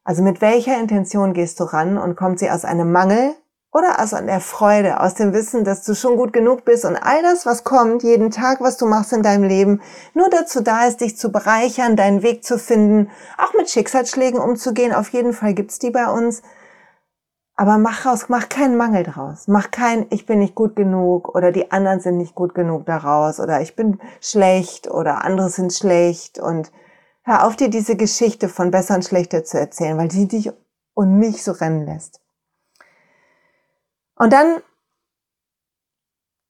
Also 0.04 0.23
mit 0.23 0.42
welcher 0.42 0.78
Intention 0.78 1.32
gehst 1.32 1.59
du 1.59 1.64
ran 1.64 1.97
und 1.97 2.16
kommt 2.16 2.38
sie 2.38 2.50
aus 2.50 2.66
einem 2.66 2.92
Mangel 2.92 3.35
oder 3.73 4.00
aus 4.00 4.12
einer 4.12 4.41
Freude, 4.41 5.00
aus 5.00 5.14
dem 5.14 5.33
Wissen, 5.33 5.64
dass 5.64 5.83
du 5.83 5.95
schon 5.95 6.17
gut 6.17 6.33
genug 6.35 6.64
bist 6.64 6.85
und 6.85 6.97
all 6.97 7.23
das, 7.23 7.47
was 7.47 7.64
kommt, 7.64 8.02
jeden 8.02 8.31
Tag, 8.31 8.61
was 8.61 8.76
du 8.76 8.87
machst 8.87 9.14
in 9.14 9.23
deinem 9.23 9.45
Leben, 9.45 9.81
nur 10.12 10.29
dazu 10.29 10.62
da 10.62 10.87
ist, 10.87 11.00
dich 11.00 11.17
zu 11.17 11.33
bereichern, 11.33 11.97
deinen 11.97 12.23
Weg 12.23 12.45
zu 12.45 12.59
finden, 12.59 13.11
auch 13.38 13.55
mit 13.55 13.71
Schicksalsschlägen 13.71 14.38
umzugehen. 14.38 14.93
Auf 14.93 15.09
jeden 15.09 15.33
Fall 15.33 15.55
gibt's 15.55 15.79
die 15.79 15.91
bei 15.91 16.07
uns. 16.07 16.43
Aber 17.55 17.79
mach 17.79 18.07
raus, 18.07 18.26
mach 18.29 18.49
keinen 18.49 18.76
Mangel 18.76 19.05
draus. 19.05 19.47
Mach 19.47 19.71
kein, 19.71 20.07
ich 20.11 20.26
bin 20.26 20.38
nicht 20.41 20.55
gut 20.55 20.76
genug 20.76 21.35
oder 21.35 21.52
die 21.52 21.71
anderen 21.71 22.00
sind 22.00 22.19
nicht 22.19 22.35
gut 22.35 22.55
genug 22.55 22.87
daraus 22.87 23.41
oder 23.41 23.61
ich 23.61 23.76
bin 23.76 24.00
schlecht 24.21 24.91
oder 24.91 25.25
andere 25.25 25.49
sind 25.49 25.73
schlecht 25.73 26.38
und 26.38 26.73
hör 27.23 27.47
auf 27.47 27.57
dir 27.57 27.69
diese 27.69 27.97
Geschichte 27.97 28.49
von 28.49 28.71
besser 28.71 28.97
und 28.97 29.05
schlechter 29.05 29.45
zu 29.45 29.59
erzählen, 29.59 29.97
weil 29.97 30.11
sie 30.11 30.29
dich 30.29 30.50
und 30.95 31.19
mich 31.19 31.43
so 31.43 31.52
rennen 31.52 31.87
lässt. 31.87 32.22
Und 34.23 34.33
dann, 34.33 34.62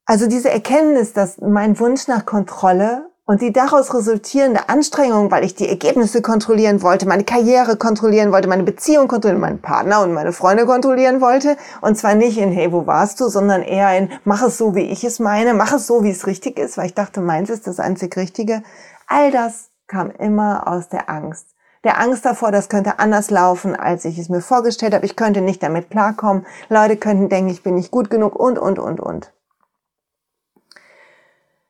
also 0.05 0.27
diese 0.27 0.51
Erkenntnis, 0.51 1.13
dass 1.13 1.39
mein 1.39 1.79
Wunsch 1.79 2.07
nach 2.07 2.23
Kontrolle 2.23 3.09
und 3.25 3.41
die 3.41 3.51
daraus 3.51 3.95
resultierende 3.95 4.69
Anstrengung, 4.69 5.31
weil 5.31 5.43
ich 5.43 5.55
die 5.55 5.67
Ergebnisse 5.67 6.21
kontrollieren 6.21 6.83
wollte, 6.83 7.07
meine 7.07 7.23
Karriere 7.23 7.75
kontrollieren 7.75 8.31
wollte, 8.31 8.47
meine 8.47 8.61
Beziehung 8.61 9.07
kontrollieren, 9.07 9.41
meinen 9.41 9.61
Partner 9.63 10.03
und 10.03 10.13
meine 10.13 10.33
Freunde 10.33 10.67
kontrollieren 10.67 11.19
wollte. 11.19 11.57
Und 11.81 11.97
zwar 11.97 12.13
nicht 12.13 12.37
in, 12.37 12.51
hey, 12.51 12.71
wo 12.71 12.85
warst 12.85 13.19
du, 13.19 13.27
sondern 13.27 13.63
eher 13.63 13.97
in, 13.97 14.11
mach 14.23 14.43
es 14.43 14.59
so, 14.59 14.75
wie 14.75 14.91
ich 14.91 15.03
es 15.03 15.17
meine, 15.17 15.55
mach 15.55 15.73
es 15.73 15.87
so, 15.87 16.03
wie 16.03 16.11
es 16.11 16.27
richtig 16.27 16.59
ist, 16.59 16.77
weil 16.77 16.85
ich 16.85 16.93
dachte, 16.93 17.21
meins 17.21 17.49
ist 17.49 17.65
das 17.65 17.79
einzig 17.79 18.15
Richtige. 18.17 18.61
All 19.07 19.31
das 19.31 19.71
kam 19.87 20.11
immer 20.11 20.67
aus 20.67 20.89
der 20.89 21.09
Angst. 21.09 21.52
Der 21.83 21.99
Angst 21.99 22.25
davor, 22.25 22.51
das 22.51 22.69
könnte 22.69 22.99
anders 22.99 23.29
laufen, 23.29 23.75
als 23.75 24.05
ich 24.05 24.17
es 24.17 24.29
mir 24.29 24.41
vorgestellt 24.41 24.93
habe. 24.93 25.05
Ich 25.05 25.15
könnte 25.15 25.41
nicht 25.41 25.61
damit 25.61 25.89
klarkommen. 25.89 26.45
Leute 26.69 26.95
könnten 26.95 27.27
denken, 27.27 27.49
ich 27.49 27.63
bin 27.63 27.75
nicht 27.75 27.91
gut 27.91 28.09
genug 28.09 28.35
und, 28.35 28.57
und, 28.57 28.79
und, 28.79 28.99
und. 29.01 29.33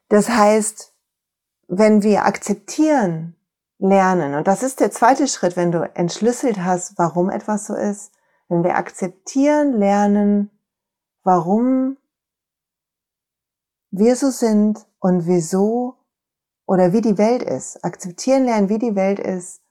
Das 0.09 0.29
heißt, 0.29 0.93
wenn 1.67 2.03
wir 2.03 2.25
akzeptieren 2.25 3.35
lernen, 3.79 4.35
und 4.35 4.47
das 4.47 4.61
ist 4.61 4.79
der 4.79 4.91
zweite 4.91 5.27
Schritt, 5.27 5.55
wenn 5.55 5.71
du 5.71 5.89
entschlüsselt 5.95 6.59
hast, 6.63 6.97
warum 6.99 7.31
etwas 7.31 7.65
so 7.65 7.73
ist, 7.73 8.11
wenn 8.49 8.63
wir 8.63 8.75
akzeptieren 8.75 9.73
lernen, 9.73 10.51
warum 11.23 11.97
wir 13.89 14.15
so 14.15 14.29
sind 14.29 14.85
und 14.99 15.25
wieso 15.25 15.95
oder 16.67 16.93
wie 16.93 17.01
die 17.01 17.17
Welt 17.17 17.41
ist. 17.41 17.83
Akzeptieren 17.83 18.45
lernen, 18.45 18.69
wie 18.69 18.79
die 18.79 18.95
Welt 18.95 19.19
ist. 19.19 19.62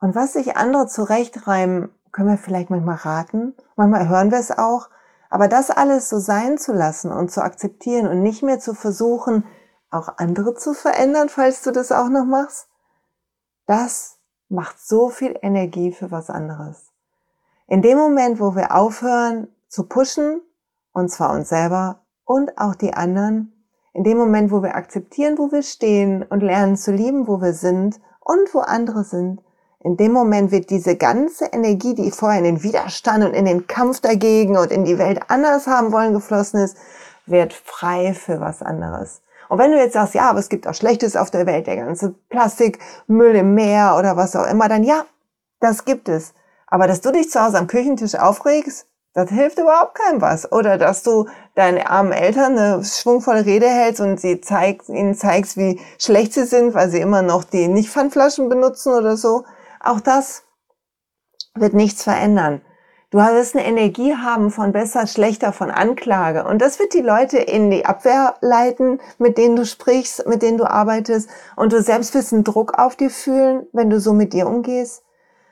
Und 0.00 0.14
was 0.14 0.32
sich 0.32 0.56
andere 0.56 0.86
zurechtreimen, 0.86 1.90
können 2.12 2.30
wir 2.30 2.38
vielleicht 2.38 2.70
manchmal 2.70 2.96
raten. 2.96 3.54
Manchmal 3.76 4.08
hören 4.08 4.30
wir 4.30 4.38
es 4.38 4.56
auch. 4.56 4.88
Aber 5.28 5.46
das 5.46 5.70
alles 5.70 6.08
so 6.08 6.18
sein 6.18 6.58
zu 6.58 6.72
lassen 6.72 7.12
und 7.12 7.30
zu 7.30 7.42
akzeptieren 7.42 8.08
und 8.08 8.22
nicht 8.22 8.42
mehr 8.42 8.58
zu 8.58 8.74
versuchen, 8.74 9.44
auch 9.90 10.18
andere 10.18 10.54
zu 10.54 10.74
verändern, 10.74 11.28
falls 11.28 11.62
du 11.62 11.70
das 11.70 11.92
auch 11.92 12.08
noch 12.08 12.24
machst, 12.24 12.68
das 13.66 14.18
macht 14.48 14.80
so 14.80 15.08
viel 15.08 15.38
Energie 15.42 15.92
für 15.92 16.10
was 16.10 16.30
anderes. 16.30 16.92
In 17.68 17.82
dem 17.82 17.98
Moment, 17.98 18.40
wo 18.40 18.56
wir 18.56 18.74
aufhören 18.74 19.48
zu 19.68 19.84
pushen, 19.84 20.40
und 20.92 21.08
zwar 21.10 21.32
uns 21.32 21.48
selber 21.48 22.00
und 22.24 22.58
auch 22.58 22.74
die 22.74 22.94
anderen, 22.94 23.64
in 23.92 24.02
dem 24.02 24.18
Moment, 24.18 24.50
wo 24.50 24.62
wir 24.62 24.74
akzeptieren, 24.74 25.38
wo 25.38 25.52
wir 25.52 25.62
stehen 25.62 26.24
und 26.24 26.40
lernen 26.40 26.76
zu 26.76 26.90
lieben, 26.90 27.28
wo 27.28 27.40
wir 27.40 27.52
sind 27.52 28.00
und 28.20 28.52
wo 28.54 28.60
andere 28.60 29.04
sind, 29.04 29.40
in 29.82 29.96
dem 29.96 30.12
Moment 30.12 30.50
wird 30.50 30.70
diese 30.70 30.96
ganze 30.96 31.46
Energie, 31.46 31.94
die 31.94 32.10
vorher 32.10 32.38
in 32.38 32.44
den 32.44 32.62
Widerstand 32.62 33.24
und 33.24 33.32
in 33.32 33.46
den 33.46 33.66
Kampf 33.66 34.00
dagegen 34.00 34.58
und 34.58 34.70
in 34.70 34.84
die 34.84 34.98
Welt 34.98 35.20
anders 35.28 35.66
haben 35.66 35.90
wollen 35.92 36.12
geflossen 36.12 36.60
ist, 36.60 36.76
wird 37.26 37.54
frei 37.54 38.12
für 38.12 38.40
was 38.40 38.62
anderes. 38.62 39.22
Und 39.48 39.58
wenn 39.58 39.72
du 39.72 39.78
jetzt 39.78 39.94
sagst, 39.94 40.14
ja, 40.14 40.28
aber 40.28 40.38
es 40.38 40.48
gibt 40.48 40.68
auch 40.68 40.74
Schlechtes 40.74 41.16
auf 41.16 41.30
der 41.30 41.46
Welt, 41.46 41.66
der 41.66 41.76
ganze 41.76 42.14
Plastikmüll 42.28 43.34
im 43.34 43.54
Meer 43.54 43.96
oder 43.98 44.16
was 44.16 44.36
auch 44.36 44.46
immer, 44.46 44.68
dann 44.68 44.84
ja, 44.84 45.06
das 45.60 45.84
gibt 45.84 46.08
es. 46.08 46.34
Aber 46.66 46.86
dass 46.86 47.00
du 47.00 47.10
dich 47.10 47.30
zu 47.30 47.42
Hause 47.42 47.58
am 47.58 47.66
Küchentisch 47.66 48.14
aufregst, 48.14 48.86
das 49.12 49.30
hilft 49.30 49.58
überhaupt 49.58 49.96
keinem 49.96 50.20
was. 50.20 50.52
Oder 50.52 50.78
dass 50.78 51.02
du 51.02 51.26
deinen 51.56 51.84
armen 51.84 52.12
Eltern 52.12 52.56
eine 52.56 52.84
schwungvolle 52.84 53.44
Rede 53.44 53.66
hältst 53.66 54.00
und 54.00 54.20
sie 54.20 54.40
zeigst, 54.40 54.88
ihnen 54.88 55.16
zeigst, 55.16 55.56
wie 55.56 55.80
schlecht 55.98 56.34
sie 56.34 56.44
sind, 56.44 56.74
weil 56.74 56.90
sie 56.90 57.00
immer 57.00 57.22
noch 57.22 57.42
die 57.42 57.66
Nicht-Pfandflaschen 57.66 58.48
benutzen 58.48 58.92
oder 58.92 59.16
so. 59.16 59.44
Auch 59.80 60.00
das 60.00 60.44
wird 61.54 61.74
nichts 61.74 62.04
verändern. 62.04 62.60
Du 63.10 63.18
wirst 63.18 63.56
eine 63.56 63.66
Energie 63.66 64.14
haben 64.14 64.52
von 64.52 64.70
besser, 64.70 65.08
schlechter, 65.08 65.52
von 65.52 65.72
Anklage. 65.72 66.44
Und 66.44 66.62
das 66.62 66.78
wird 66.78 66.94
die 66.94 67.00
Leute 67.00 67.38
in 67.38 67.68
die 67.70 67.84
Abwehr 67.84 68.36
leiten, 68.40 69.00
mit 69.18 69.36
denen 69.36 69.56
du 69.56 69.66
sprichst, 69.66 70.28
mit 70.28 70.42
denen 70.42 70.58
du 70.58 70.64
arbeitest. 70.64 71.28
Und 71.56 71.72
du 71.72 71.82
selbst 71.82 72.14
wirst 72.14 72.32
einen 72.32 72.44
Druck 72.44 72.78
auf 72.78 72.94
dir 72.94 73.10
fühlen, 73.10 73.66
wenn 73.72 73.90
du 73.90 73.98
so 73.98 74.12
mit 74.12 74.32
dir 74.32 74.46
umgehst. 74.46 75.02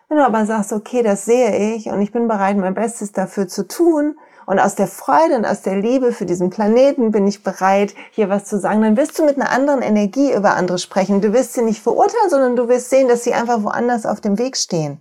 Wenn 0.08 0.18
du 0.18 0.24
aber 0.24 0.46
sagst, 0.46 0.72
okay, 0.72 1.02
das 1.02 1.24
sehe 1.24 1.74
ich 1.74 1.88
und 1.88 2.00
ich 2.00 2.12
bin 2.12 2.28
bereit, 2.28 2.56
mein 2.56 2.74
Bestes 2.74 3.10
dafür 3.10 3.48
zu 3.48 3.66
tun 3.66 4.16
und 4.48 4.58
aus 4.58 4.74
der 4.74 4.86
Freude 4.86 5.36
und 5.36 5.44
aus 5.44 5.62
der 5.62 5.76
Liebe 5.76 6.12
für 6.12 6.24
diesen 6.24 6.50
Planeten 6.50 7.10
bin 7.10 7.26
ich 7.26 7.42
bereit, 7.42 7.94
hier 8.12 8.28
was 8.28 8.46
zu 8.46 8.58
sagen, 8.58 8.82
dann 8.82 8.96
wirst 8.96 9.18
du 9.18 9.24
mit 9.24 9.36
einer 9.36 9.50
anderen 9.50 9.82
Energie 9.82 10.32
über 10.32 10.54
andere 10.54 10.78
sprechen. 10.78 11.20
Du 11.20 11.32
wirst 11.32 11.52
sie 11.52 11.62
nicht 11.62 11.82
verurteilen, 11.82 12.30
sondern 12.30 12.56
du 12.56 12.68
wirst 12.68 12.90
sehen, 12.90 13.08
dass 13.08 13.24
sie 13.24 13.34
einfach 13.34 13.62
woanders 13.62 14.06
auf 14.06 14.20
dem 14.20 14.38
Weg 14.38 14.56
stehen 14.56 15.00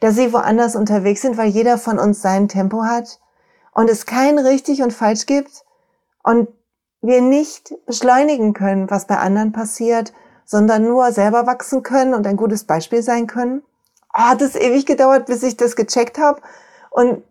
dass 0.00 0.16
sie 0.16 0.34
woanders 0.34 0.76
unterwegs 0.76 1.22
sind, 1.22 1.38
weil 1.38 1.48
jeder 1.48 1.78
von 1.78 1.98
uns 1.98 2.20
sein 2.20 2.48
Tempo 2.48 2.84
hat 2.84 3.20
und 3.72 3.88
es 3.88 4.04
kein 4.04 4.38
richtig 4.38 4.82
und 4.82 4.92
falsch 4.92 5.24
gibt 5.24 5.64
und 6.22 6.48
wir 7.00 7.22
nicht 7.22 7.74
beschleunigen 7.86 8.52
können, 8.52 8.90
was 8.90 9.06
bei 9.06 9.16
anderen 9.16 9.52
passiert, 9.52 10.12
sondern 10.44 10.82
nur 10.82 11.10
selber 11.12 11.46
wachsen 11.46 11.82
können 11.82 12.12
und 12.12 12.26
ein 12.26 12.36
gutes 12.36 12.64
Beispiel 12.64 13.02
sein 13.02 13.26
können. 13.26 13.62
Oh, 14.14 14.24
hat 14.24 14.42
es 14.42 14.56
ewig 14.56 14.84
gedauert, 14.84 15.24
bis 15.24 15.42
ich 15.42 15.56
das 15.56 15.74
gecheckt 15.74 16.18
habe. 16.18 16.42
Und 16.90 17.22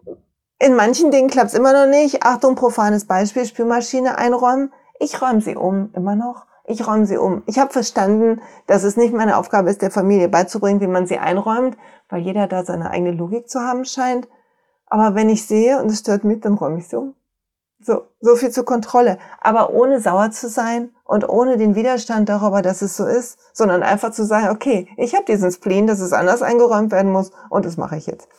in 0.63 0.75
manchen 0.77 1.11
Dingen 1.11 1.29
klappt 1.29 1.49
es 1.49 1.55
immer 1.55 1.73
noch 1.73 1.89
nicht. 1.89 2.23
Achtung, 2.23 2.55
profanes 2.55 3.05
Beispiel, 3.05 3.45
Spülmaschine 3.45 4.17
einräumen. 4.17 4.71
Ich 4.97 5.21
räume 5.21 5.41
sie 5.41 5.57
um, 5.57 5.89
immer 5.93 6.15
noch. 6.15 6.45
Ich 6.65 6.87
räume 6.87 7.05
sie 7.05 7.17
um. 7.17 7.43
Ich 7.47 7.59
habe 7.59 7.73
verstanden, 7.73 8.41
dass 8.65 8.83
es 8.83 8.95
nicht 8.95 9.13
meine 9.13 9.35
Aufgabe 9.35 9.69
ist, 9.69 9.81
der 9.81 9.91
Familie 9.91 10.29
beizubringen, 10.29 10.79
wie 10.79 10.87
man 10.87 11.05
sie 11.05 11.17
einräumt, 11.17 11.75
weil 12.07 12.21
jeder 12.21 12.47
da 12.47 12.63
seine 12.63 12.89
eigene 12.91 13.11
Logik 13.11 13.49
zu 13.49 13.59
haben 13.59 13.83
scheint. 13.83 14.29
Aber 14.85 15.15
wenn 15.15 15.29
ich 15.29 15.45
sehe 15.45 15.81
und 15.81 15.91
es 15.91 15.99
stört 15.99 16.23
mich, 16.23 16.39
dann 16.39 16.53
räume 16.53 16.77
ich 16.77 16.87
sie 16.87 16.95
um. 16.95 17.13
So, 17.81 18.03
so 18.21 18.37
viel 18.37 18.51
zur 18.51 18.63
Kontrolle. 18.63 19.17
Aber 19.41 19.71
ohne 19.71 19.99
sauer 19.99 20.31
zu 20.31 20.47
sein 20.47 20.91
und 21.03 21.27
ohne 21.27 21.57
den 21.57 21.75
Widerstand 21.75 22.29
darüber, 22.29 22.61
dass 22.61 22.81
es 22.81 22.95
so 22.95 23.05
ist, 23.05 23.37
sondern 23.51 23.83
einfach 23.83 24.11
zu 24.11 24.23
sagen, 24.23 24.47
okay, 24.55 24.87
ich 24.95 25.13
habe 25.13 25.25
diesen 25.25 25.51
Spleen, 25.51 25.87
dass 25.87 25.99
es 25.99 26.13
anders 26.13 26.41
eingeräumt 26.41 26.93
werden 26.93 27.11
muss 27.11 27.31
und 27.49 27.65
das 27.65 27.75
mache 27.75 27.97
ich 27.97 28.07
jetzt. 28.07 28.29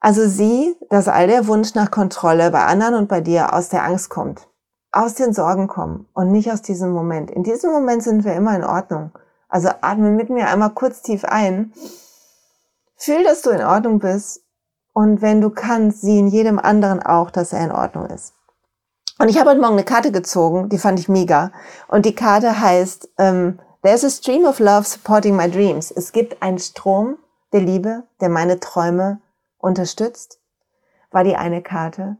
Also 0.00 0.28
sieh, 0.28 0.76
dass 0.90 1.08
all 1.08 1.26
der 1.26 1.46
Wunsch 1.46 1.74
nach 1.74 1.90
Kontrolle 1.90 2.50
bei 2.50 2.64
anderen 2.64 2.94
und 2.94 3.08
bei 3.08 3.20
dir 3.20 3.52
aus 3.52 3.68
der 3.68 3.84
Angst 3.84 4.10
kommt 4.10 4.48
aus 4.92 5.14
den 5.14 5.32
Sorgen 5.32 5.68
kommen 5.68 6.08
und 6.14 6.32
nicht 6.32 6.50
aus 6.50 6.62
diesem 6.62 6.90
Moment. 6.90 7.30
In 7.30 7.42
diesem 7.42 7.70
Moment 7.70 8.02
sind 8.02 8.24
wir 8.24 8.34
immer 8.34 8.56
in 8.56 8.64
Ordnung. 8.64 9.12
Also 9.48 9.68
atme 9.80 10.10
mit 10.10 10.30
mir 10.30 10.48
einmal 10.48 10.70
kurz 10.70 11.02
tief 11.02 11.24
ein. 11.24 11.72
Fühl, 12.96 13.22
dass 13.24 13.42
du 13.42 13.50
in 13.50 13.62
Ordnung 13.62 13.98
bist. 13.98 14.42
Und 14.92 15.22
wenn 15.22 15.40
du 15.40 15.50
kannst, 15.50 16.00
sieh 16.00 16.18
in 16.18 16.28
jedem 16.28 16.58
anderen 16.58 17.02
auch, 17.02 17.30
dass 17.30 17.52
er 17.52 17.64
in 17.64 17.72
Ordnung 17.72 18.06
ist. 18.06 18.34
Und 19.18 19.28
ich 19.28 19.38
habe 19.38 19.50
heute 19.50 19.60
Morgen 19.60 19.74
eine 19.74 19.84
Karte 19.84 20.10
gezogen, 20.10 20.68
die 20.68 20.78
fand 20.78 20.98
ich 20.98 21.08
mega. 21.08 21.52
Und 21.86 22.04
die 22.04 22.14
Karte 22.14 22.60
heißt, 22.60 23.08
ähm, 23.18 23.58
There's 23.82 24.04
a 24.04 24.10
stream 24.10 24.44
of 24.44 24.58
love 24.58 24.84
supporting 24.84 25.36
my 25.36 25.48
dreams. 25.48 25.92
Es 25.92 26.10
gibt 26.10 26.42
einen 26.42 26.58
Strom 26.58 27.16
der 27.52 27.60
Liebe, 27.60 28.02
der 28.20 28.28
meine 28.28 28.58
Träume 28.58 29.20
unterstützt. 29.58 30.40
War 31.10 31.24
die 31.24 31.36
eine 31.36 31.62
Karte. 31.62 32.16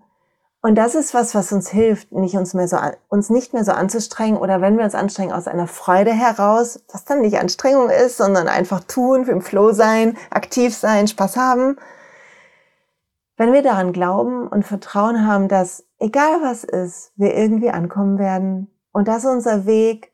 Und 0.61 0.75
das 0.75 0.97
ist 0.97 1.15
was, 1.15 1.35
was 1.37 1.53
uns 1.53 1.69
hilft, 1.69 2.11
nicht 2.11 2.37
uns, 2.37 2.53
mehr 2.53 2.67
so, 2.67 2.79
uns 3.09 3.31
nicht 3.31 3.53
mehr 3.53 3.65
so 3.65 3.73
anzustrengen 3.73 4.39
oder 4.39 4.61
wenn 4.61 4.77
wir 4.77 4.85
uns 4.85 4.97
anstrengen, 4.97 5.33
aus 5.33 5.47
einer 5.47 5.69
Freude 5.69 6.13
heraus, 6.13 6.83
was 6.93 7.05
dann 7.05 7.21
nicht 7.21 7.39
Anstrengung 7.39 7.91
ist, 7.91 8.17
sondern 8.17 8.49
einfach 8.49 8.83
tun, 8.83 9.25
im 9.29 9.41
Flow 9.41 9.73
sein, 9.73 10.17
aktiv 10.31 10.77
sein, 10.77 11.07
Spaß 11.07 11.37
haben. 11.37 11.77
Wenn 13.37 13.53
wir 13.53 13.63
daran 13.63 13.93
glauben 13.93 14.49
und 14.49 14.67
Vertrauen 14.67 15.25
haben, 15.25 15.47
dass 15.47 15.85
egal 16.01 16.43
was 16.43 16.65
ist, 16.65 17.13
wir 17.15 17.37
irgendwie 17.37 17.71
ankommen 17.71 18.19
werden 18.19 18.69
und 18.91 19.07
dass 19.07 19.25
unser 19.25 19.65
Weg 19.65 20.13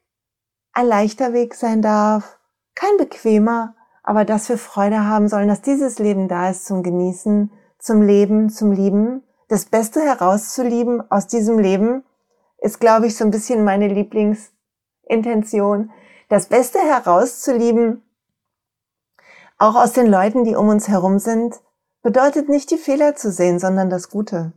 ein 0.75 0.87
leichter 0.87 1.33
Weg 1.33 1.55
sein 1.55 1.81
darf, 1.81 2.39
kein 2.75 2.99
bequemer, 2.99 3.75
aber 4.05 4.25
dass 4.25 4.49
wir 4.49 4.59
Freude 4.59 5.05
haben 5.05 5.27
sollen, 5.29 5.49
dass 5.49 5.63
dieses 5.63 5.99
Leben 5.99 6.29
da 6.29 6.51
ist 6.51 6.67
zum 6.67 6.85
Genießen, 6.85 7.51
zum 7.79 8.03
Leben, 8.03 8.51
zum 8.51 8.71
Lieben, 8.71 9.25
das 9.49 9.65
Beste 9.65 10.01
herauszulieben 10.01 11.11
aus 11.11 11.27
diesem 11.27 11.59
Leben 11.59 12.05
ist, 12.59 12.79
glaube 12.81 13.07
ich, 13.07 13.17
so 13.17 13.25
ein 13.25 13.31
bisschen 13.31 13.65
meine 13.65 13.89
Lieblingsintention. 13.89 15.91
Das 16.29 16.47
Beste 16.47 16.79
herauszulieben, 16.79 18.03
auch 19.59 19.75
aus 19.75 19.93
den 19.93 20.07
Leuten, 20.07 20.45
die 20.45 20.57
um 20.57 20.69
uns 20.69 20.89
herum 20.89 21.19
sind, 21.19 21.61
bedeutet 22.03 22.49
nicht 22.49 22.71
die 22.71 22.79
Fehler 22.79 23.17
zu 23.17 23.33
sehen, 23.33 23.59
sondern 23.59 23.91
das 23.91 24.09
Gute. 24.11 24.53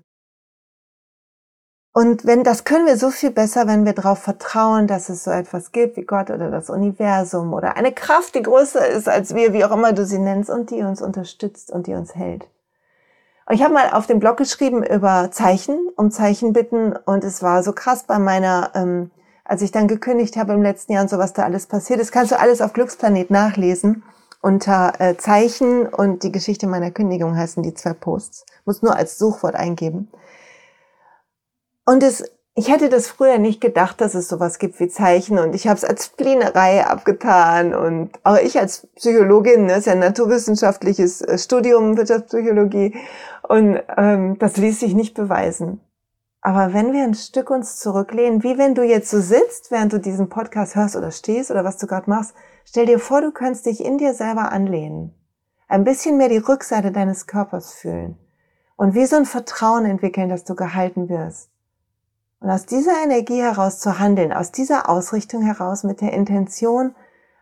Und 1.98 2.28
wenn, 2.28 2.44
das 2.44 2.64
können 2.64 2.86
wir 2.86 2.96
so 2.96 3.10
viel 3.10 3.32
besser, 3.32 3.66
wenn 3.66 3.84
wir 3.84 3.94
darauf 3.94 4.20
vertrauen, 4.20 4.86
dass 4.86 5.10
es 5.10 5.24
so 5.24 5.32
etwas 5.32 5.72
gibt 5.72 5.98
wie 5.98 6.04
Gott 6.04 6.30
oder 6.30 6.52
das 6.52 6.70
Universum 6.70 7.56
oder 7.56 7.76
eine 7.76 7.92
Kraft, 7.92 8.36
die 8.36 8.44
größer 8.44 8.88
ist 8.88 9.10
als 9.10 9.34
wir, 9.34 9.52
wie 9.52 9.66
auch 9.66 9.72
immer 9.72 9.94
du 9.94 10.06
sie 10.06 10.20
nennst 10.20 10.52
und 10.52 10.70
die 10.70 10.84
uns 10.84 11.02
unterstützt 11.02 11.72
und 11.72 11.88
die 11.88 11.96
uns 11.96 12.14
hält. 12.14 12.48
Und 13.48 13.56
ich 13.56 13.64
habe 13.64 13.74
mal 13.74 13.90
auf 13.94 14.06
dem 14.06 14.20
Blog 14.20 14.38
geschrieben 14.38 14.84
über 14.84 15.32
Zeichen, 15.32 15.90
um 15.96 16.12
Zeichen 16.12 16.54
bitten. 16.54 16.96
Und 16.96 17.24
es 17.24 17.42
war 17.42 17.64
so 17.64 17.74
krass 17.74 18.04
bei 18.04 18.20
meiner, 18.20 18.70
ähm, 18.76 19.10
als 19.44 19.64
ich 19.64 19.72
dann 19.72 19.88
gekündigt 19.88 20.38
habe 20.38 20.54
im 20.54 20.62
letzten 20.62 20.94
Jahr 20.94 21.02
und 21.02 21.10
so, 21.10 21.18
was 21.18 21.34
da 21.34 21.46
alles 21.46 21.66
passiert 21.66 22.00
ist, 22.00 22.12
kannst 22.12 22.32
du 22.32 22.40
alles 22.40 22.62
auf 22.62 22.74
Glücksplanet 22.74 23.32
nachlesen. 23.32 24.04
Unter 24.44 24.94
äh, 25.00 25.18
Zeichen 25.18 25.88
und 25.88 26.22
die 26.22 26.32
Geschichte 26.32 26.68
meiner 26.68 26.92
Kündigung 26.92 27.36
heißen 27.36 27.64
die 27.64 27.74
zwei 27.74 27.94
Posts. 27.94 28.46
Muss 28.66 28.84
nur 28.84 28.96
als 28.96 29.18
Suchwort 29.18 29.56
eingeben. 29.56 30.12
Und 31.88 32.04
es 32.04 32.24
ich 32.60 32.72
hätte 32.72 32.90
das 32.90 33.06
früher 33.06 33.38
nicht 33.38 33.62
gedacht, 33.62 34.02
dass 34.02 34.16
es 34.16 34.28
sowas 34.28 34.58
gibt 34.58 34.80
wie 34.80 34.88
Zeichen. 34.88 35.38
Und 35.38 35.54
ich 35.54 35.68
habe 35.68 35.78
es 35.78 35.84
als 35.84 36.08
Splinerei 36.08 36.84
abgetan. 36.84 37.76
Und 37.76 38.10
auch 38.24 38.38
ich 38.38 38.58
als 38.58 38.88
Psychologin, 38.96 39.68
das 39.68 39.74
ne, 39.74 39.78
ist 39.78 39.86
ja 39.86 39.92
ein 39.92 40.00
naturwissenschaftliches 40.00 41.22
äh, 41.22 41.38
Studium 41.38 41.98
Wirtschaftspsychologie. 41.98 42.96
Und 43.48 43.80
ähm, 43.96 44.40
das 44.40 44.58
ließ 44.58 44.80
sich 44.80 44.96
nicht 44.96 45.14
beweisen. 45.14 45.82
Aber 46.42 46.74
wenn 46.74 46.94
wir 46.94 47.04
ein 47.04 47.14
Stück 47.14 47.52
uns 47.52 47.78
zurücklehnen, 47.78 48.42
wie 48.42 48.58
wenn 48.58 48.74
du 48.74 48.82
jetzt 48.82 49.12
so 49.12 49.22
sitzt, 49.22 49.70
während 49.70 49.94
du 49.94 50.00
diesen 50.00 50.28
Podcast 50.28 50.76
hörst 50.76 50.96
oder 50.96 51.12
stehst 51.12 51.52
oder 51.52 51.64
was 51.64 51.78
du 51.78 51.86
gerade 51.86 52.10
machst, 52.10 52.34
stell 52.66 52.88
dir 52.88 52.98
vor, 52.98 53.22
du 53.22 53.32
könntest 53.32 53.68
dich 53.68 53.86
in 53.86 54.00
dir 54.00 54.16
selber 54.16 54.52
anlehnen, 54.52 55.14
ein 55.68 55.84
bisschen 55.84 56.18
mehr 56.18 56.30
die 56.30 56.38
Rückseite 56.38 56.92
deines 56.92 57.28
Körpers 57.28 57.72
fühlen. 57.72 58.18
Und 58.78 58.96
wie 58.96 59.06
so 59.06 59.16
ein 59.16 59.26
Vertrauen 59.26 59.86
entwickeln, 59.86 60.30
dass 60.30 60.44
du 60.44 60.56
gehalten 60.56 61.08
wirst 61.08 61.52
und 62.40 62.50
aus 62.50 62.66
dieser 62.66 63.04
Energie 63.04 63.42
heraus 63.42 63.80
zu 63.80 64.00
handeln, 64.00 64.32
aus 64.32 64.52
dieser 64.52 64.90
Ausrichtung 64.90 65.42
heraus 65.42 65.84
mit 65.84 66.02
der 66.02 66.14
Intention, 66.14 66.96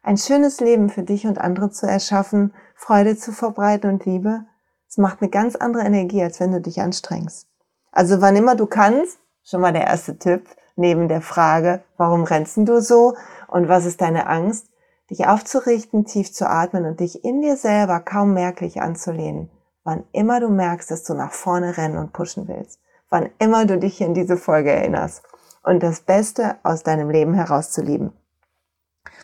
ein 0.04 0.18
schönes 0.18 0.60
Leben 0.60 0.90
für 0.90 1.04
dich 1.04 1.26
und 1.26 1.40
andere 1.40 1.72
zu 1.72 1.88
erschaffen, 1.88 2.54
Freude 2.76 3.18
zu 3.18 3.32
verbreiten 3.32 3.90
und 3.90 4.06
Liebe, 4.06 4.46
es 4.88 4.98
macht 4.98 5.22
eine 5.22 5.30
ganz 5.30 5.56
andere 5.56 5.84
Energie, 5.84 6.24
als 6.24 6.40
wenn 6.40 6.52
du 6.52 6.62
dich 6.62 6.80
anstrengst. 6.80 7.48
Also 7.92 8.22
wann 8.22 8.36
immer 8.36 8.56
du 8.56 8.66
kannst, 8.66 9.20
schon 9.44 9.62
mal 9.62 9.74
der 9.74 9.88
erste 9.88 10.18
Tipp, 10.18 10.48
neben 10.76 11.08
der 11.08 11.22
Frage, 11.22 11.84
warum 11.98 12.24
rennst 12.24 12.58
du 12.58 12.82
so 12.82 13.16
und 13.48 13.68
was 13.68 13.86
ist 13.86 14.02
deine 14.02 14.28
Angst, 14.28 14.68
dich 15.10 15.28
aufzurichten, 15.28 16.06
tief 16.06 16.32
zu 16.32 16.50
atmen 16.50 16.86
und 16.86 17.00
dich 17.00 17.24
in 17.24 17.42
dir 17.42 17.58
selber 17.58 18.00
kaum 18.00 18.34
merklich 18.34 18.82
anzulehnen, 18.82 19.50
wann 19.84 20.04
immer 20.12 20.40
du 20.40 20.50
merkst, 20.50 20.90
dass 20.92 21.04
du 21.04 21.14
nach 21.14 21.32
vorne 21.32 21.78
rennen 21.78 21.98
und 21.98 22.14
pushen 22.14 22.48
willst, 22.48 22.80
wann 23.10 23.30
immer 23.40 23.66
du 23.66 23.78
dich 23.78 24.02
in 24.02 24.14
diese 24.14 24.38
Folge 24.38 24.72
erinnerst 24.72 25.24
und 25.64 25.82
das 25.82 26.02
Beste 26.02 26.58
aus 26.64 26.84
deinem 26.84 27.10
Leben 27.10 27.34
herauszulieben. 27.34 28.14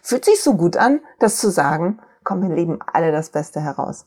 Fühlt 0.01 0.25
sich 0.25 0.41
so 0.41 0.55
gut 0.55 0.77
an, 0.77 1.01
das 1.19 1.37
zu 1.37 1.49
sagen, 1.49 1.99
komm, 2.23 2.41
wir 2.41 2.55
lieben 2.55 2.79
alle 2.81 3.11
das 3.11 3.29
Beste 3.29 3.61
heraus. 3.61 4.05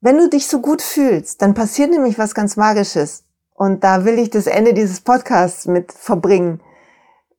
Wenn 0.00 0.18
du 0.18 0.28
dich 0.28 0.48
so 0.48 0.60
gut 0.60 0.82
fühlst, 0.82 1.42
dann 1.42 1.54
passiert 1.54 1.90
nämlich 1.90 2.18
was 2.18 2.34
ganz 2.34 2.56
Magisches. 2.56 3.24
Und 3.54 3.84
da 3.84 4.04
will 4.04 4.18
ich 4.18 4.30
das 4.30 4.48
Ende 4.48 4.74
dieses 4.74 5.00
Podcasts 5.00 5.66
mit 5.66 5.92
verbringen. 5.92 6.60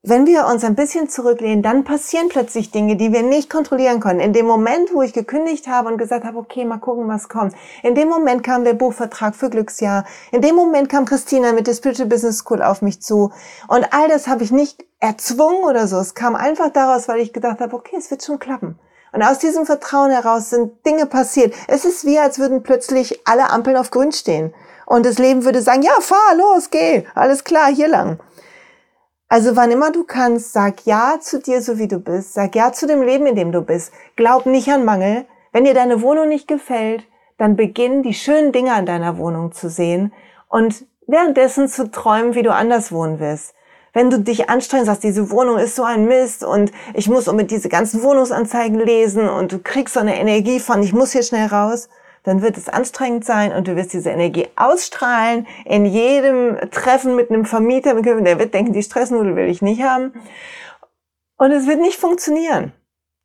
Wenn 0.05 0.25
wir 0.25 0.48
uns 0.48 0.65
ein 0.65 0.75
bisschen 0.75 1.07
zurücklehnen, 1.07 1.63
dann 1.63 1.86
passieren 1.86 2.27
plötzlich 2.27 2.72
Dinge, 2.72 2.98
die 2.98 3.13
wir 3.13 3.24
nicht 3.24 3.50
kontrollieren 3.50 4.01
können. 4.01 4.19
In 4.19 4.33
dem 4.33 4.45
Moment, 4.45 4.93
wo 4.93 5.01
ich 5.01 5.13
gekündigt 5.13 5.65
habe 5.67 5.88
und 5.88 5.98
gesagt 5.98 6.25
habe, 6.25 6.38
okay, 6.38 6.65
mal 6.65 6.79
gucken, 6.79 7.07
was 7.07 7.29
kommt. 7.29 7.53
In 7.83 7.95
dem 7.95 8.10
Moment 8.10 8.43
kam 8.43 8.65
der 8.65 8.74
Buchvertrag 8.74 9.33
für 9.33 9.50
Glücksjahr. 9.50 10.03
In 10.33 10.41
dem 10.41 10.55
Moment 10.55 10.89
kam 10.89 11.05
Christina 11.05 11.53
mit 11.53 11.67
der 11.67 11.74
Spiritual 11.74 12.10
Business 12.10 12.39
School 12.39 12.62
auf 12.62 12.81
mich 12.81 13.01
zu. 13.01 13.31
Und 13.69 13.93
all 13.93 14.10
das 14.10 14.27
habe 14.27 14.43
ich 14.43 14.51
nicht 14.51 14.83
erzwungen 15.00 15.63
oder 15.63 15.88
so. 15.88 16.00
Es 16.00 16.15
kam 16.15 16.36
einfach 16.36 16.74
daraus, 16.74 17.07
weil 17.07 17.22
ich 17.22 17.31
gedacht 17.31 17.62
habe, 17.62 17.74
okay, 17.74 17.95
es 17.98 18.12
wird 18.12 18.25
schon 18.25 18.39
klappen. 18.39 18.77
Und 19.13 19.24
aus 19.24 19.39
diesem 19.39 19.65
Vertrauen 19.65 20.12
heraus 20.12 20.50
sind 20.50 20.86
Dinge 20.86 21.05
passiert. 21.05 21.53
Es 21.69 21.86
ist 21.86 22.03
wie, 22.03 22.19
als 22.19 22.39
würden 22.39 22.62
plötzlich 22.62 23.22
alle 23.25 23.51
Ampeln 23.51 23.77
auf 23.77 23.89
grün 23.89 24.12
stehen. 24.12 24.53
Und 24.86 25.05
das 25.05 25.17
Leben 25.17 25.45
würde 25.45 25.62
sagen, 25.62 25.81
ja, 25.81 25.93
fahr, 26.01 26.36
los, 26.36 26.72
geh, 26.72 27.05
alles 27.15 27.45
klar, 27.45 27.74
hier 27.74 27.88
lang. 27.88 28.19
Also 29.33 29.55
wann 29.55 29.71
immer 29.71 29.91
du 29.91 30.03
kannst, 30.03 30.53
sag 30.53 30.85
Ja 30.85 31.17
zu 31.19 31.39
dir, 31.39 31.63
so 31.63 31.79
wie 31.79 31.87
du 31.87 31.97
bist. 31.97 32.35
Sag 32.35 32.53
Ja 32.53 32.71
zu 32.71 32.85
dem 32.85 33.01
Leben, 33.01 33.25
in 33.25 33.35
dem 33.35 33.51
du 33.51 33.61
bist. 33.61 33.91
Glaub 34.15 34.45
nicht 34.45 34.69
an 34.69 34.85
Mangel. 34.85 35.25
Wenn 35.51 35.63
dir 35.63 35.73
deine 35.73 36.03
Wohnung 36.03 36.29
nicht 36.29 36.47
gefällt, 36.47 37.07
dann 37.39 37.55
beginn 37.55 38.03
die 38.03 38.13
schönen 38.13 38.51
Dinge 38.51 38.73
an 38.73 38.85
deiner 38.85 39.17
Wohnung 39.17 39.51
zu 39.51 39.71
sehen 39.71 40.13
und 40.49 40.85
währenddessen 41.07 41.67
zu 41.67 41.89
träumen, 41.89 42.35
wie 42.35 42.43
du 42.43 42.53
anders 42.53 42.91
wohnen 42.91 43.19
wirst. 43.19 43.55
Wenn 43.91 44.11
du 44.11 44.19
dich 44.19 44.51
anstrengst, 44.51 44.85
sagst, 44.85 45.03
diese 45.03 45.31
Wohnung 45.31 45.57
ist 45.57 45.75
so 45.75 45.83
ein 45.83 46.05
Mist 46.05 46.43
und 46.43 46.71
ich 46.93 47.09
muss 47.09 47.25
mit 47.31 47.49
diese 47.49 47.69
ganzen 47.69 48.03
Wohnungsanzeigen 48.03 48.79
lesen 48.79 49.27
und 49.27 49.51
du 49.51 49.57
kriegst 49.57 49.95
so 49.95 49.99
eine 49.99 50.19
Energie 50.19 50.59
von, 50.59 50.83
ich 50.83 50.93
muss 50.93 51.11
hier 51.11 51.23
schnell 51.23 51.47
raus, 51.47 51.89
dann 52.23 52.41
wird 52.41 52.57
es 52.57 52.69
anstrengend 52.69 53.25
sein 53.25 53.51
und 53.51 53.67
du 53.67 53.75
wirst 53.75 53.93
diese 53.93 54.09
Energie 54.09 54.47
ausstrahlen 54.55 55.45
in 55.65 55.85
jedem 55.85 56.57
Treffen 56.71 57.15
mit 57.15 57.29
einem 57.29 57.45
Vermieter. 57.45 58.01
Der 58.01 58.39
wird 58.39 58.53
denken, 58.53 58.73
die 58.73 58.83
Stressnudel 58.83 59.35
will 59.35 59.49
ich 59.49 59.61
nicht 59.61 59.83
haben. 59.83 60.13
Und 61.37 61.51
es 61.51 61.67
wird 61.67 61.81
nicht 61.81 61.99
funktionieren. 61.99 62.71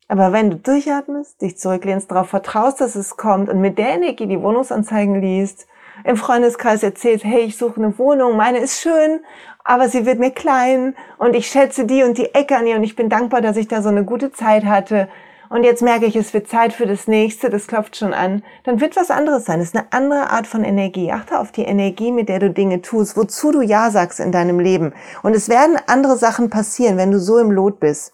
Aber 0.09 0.33
wenn 0.33 0.49
du 0.49 0.57
durchatmest, 0.57 1.41
dich 1.41 1.57
zurücklehnst, 1.57 2.11
darauf 2.11 2.29
vertraust, 2.29 2.81
dass 2.81 2.95
es 2.95 3.15
kommt 3.15 3.47
und 3.47 3.61
mit 3.61 3.77
der 3.77 3.89
Energie 3.89 4.25
die 4.25 4.41
Wohnungsanzeigen 4.41 5.21
liest, 5.21 5.67
im 6.03 6.17
Freundeskreis 6.17 6.81
erzählt, 6.83 7.23
hey, 7.23 7.41
ich 7.41 7.57
suche 7.57 7.77
eine 7.77 7.97
Wohnung, 7.97 8.35
meine 8.35 8.59
ist 8.59 8.81
schön, 8.81 9.19
aber 9.63 9.87
sie 9.87 10.05
wird 10.05 10.17
mir 10.17 10.31
klein 10.31 10.95
und 11.17 11.35
ich 11.35 11.47
schätze 11.47 11.85
die 11.85 12.03
und 12.03 12.17
die 12.17 12.33
Ecke 12.33 12.57
an 12.57 12.65
ihr 12.65 12.75
und 12.75 12.83
ich 12.83 12.95
bin 12.95 13.09
dankbar, 13.09 13.41
dass 13.41 13.57
ich 13.57 13.67
da 13.67 13.81
so 13.81 13.89
eine 13.89 14.03
gute 14.03 14.31
Zeit 14.31 14.65
hatte 14.65 15.09
und 15.49 15.63
jetzt 15.63 15.81
merke 15.81 16.05
ich, 16.05 16.15
es 16.15 16.33
wird 16.33 16.47
Zeit 16.47 16.73
für 16.73 16.85
das 16.85 17.07
nächste, 17.07 17.49
das 17.49 17.65
klopft 17.65 17.97
schon 17.97 18.13
an, 18.13 18.43
dann 18.63 18.79
wird 18.79 18.95
was 18.95 19.09
anderes 19.09 19.45
sein. 19.45 19.59
Es 19.59 19.69
ist 19.69 19.75
eine 19.75 19.91
andere 19.91 20.29
Art 20.29 20.45
von 20.45 20.63
Energie. 20.63 21.11
Achte 21.11 21.39
auf 21.39 21.51
die 21.51 21.63
Energie, 21.63 22.11
mit 22.11 22.29
der 22.29 22.39
du 22.39 22.51
Dinge 22.51 22.81
tust, 22.81 23.17
wozu 23.17 23.51
du 23.51 23.61
Ja 23.61 23.89
sagst 23.89 24.19
in 24.19 24.31
deinem 24.31 24.59
Leben. 24.59 24.93
Und 25.23 25.35
es 25.35 25.49
werden 25.49 25.77
andere 25.87 26.17
Sachen 26.17 26.51
passieren, 26.51 26.97
wenn 26.97 27.11
du 27.11 27.19
so 27.19 27.39
im 27.39 27.51
Lot 27.51 27.79
bist. 27.79 28.13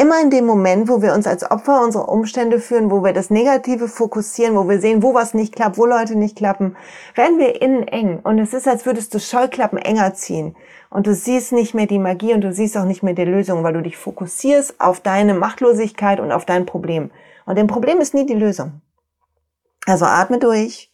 Immer 0.00 0.22
in 0.22 0.30
dem 0.30 0.46
Moment, 0.46 0.88
wo 0.88 1.02
wir 1.02 1.12
uns 1.12 1.26
als 1.26 1.50
Opfer 1.50 1.82
unserer 1.82 2.08
Umstände 2.08 2.58
führen, 2.58 2.90
wo 2.90 3.04
wir 3.04 3.12
das 3.12 3.28
Negative 3.28 3.86
fokussieren, 3.86 4.56
wo 4.56 4.66
wir 4.66 4.80
sehen, 4.80 5.02
wo 5.02 5.12
was 5.12 5.34
nicht 5.34 5.54
klappt, 5.54 5.76
wo 5.76 5.84
Leute 5.84 6.16
nicht 6.16 6.38
klappen, 6.38 6.74
werden 7.14 7.38
wir 7.38 7.60
innen 7.60 7.86
eng. 7.86 8.20
Und 8.20 8.38
es 8.38 8.54
ist, 8.54 8.66
als 8.66 8.86
würdest 8.86 9.12
du 9.12 9.20
Scheuklappen 9.20 9.76
enger 9.76 10.14
ziehen. 10.14 10.56
Und 10.88 11.06
du 11.06 11.12
siehst 11.14 11.52
nicht 11.52 11.74
mehr 11.74 11.84
die 11.84 11.98
Magie 11.98 12.32
und 12.32 12.40
du 12.40 12.50
siehst 12.50 12.78
auch 12.78 12.86
nicht 12.86 13.02
mehr 13.02 13.12
die 13.12 13.26
Lösung, 13.26 13.62
weil 13.62 13.74
du 13.74 13.82
dich 13.82 13.98
fokussierst 13.98 14.80
auf 14.80 15.00
deine 15.00 15.34
Machtlosigkeit 15.34 16.18
und 16.18 16.32
auf 16.32 16.46
dein 16.46 16.64
Problem. 16.64 17.10
Und 17.44 17.58
dem 17.58 17.66
Problem 17.66 18.00
ist 18.00 18.14
nie 18.14 18.24
die 18.24 18.32
Lösung. 18.32 18.80
Also 19.84 20.06
atme 20.06 20.38
durch. 20.38 20.90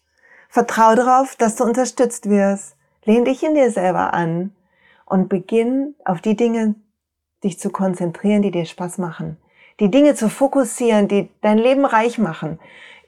Vertraue 0.49 0.97
darauf, 0.97 1.37
dass 1.37 1.55
du 1.55 1.63
unterstützt 1.63 2.29
wirst. 2.29 2.75
Lehn 3.05 3.25
dich 3.25 3.45
in 3.45 3.55
dir 3.55 3.71
selber 3.71 4.13
an 4.15 4.53
und 5.05 5.29
beginn 5.29 5.95
auf 6.05 6.21
die 6.21 6.35
Dinge 6.35 6.75
dich 7.45 7.59
zu 7.59 7.71
konzentrieren, 7.71 8.43
die 8.43 8.51
dir 8.51 8.65
Spaß 8.65 8.99
machen. 8.99 9.37
Die 9.81 9.91
Dinge 9.91 10.15
zu 10.15 10.29
fokussieren, 10.29 11.09
die 11.09 11.29
dein 11.43 11.59
Leben 11.59 11.85
reich 11.85 12.19
machen. 12.19 12.59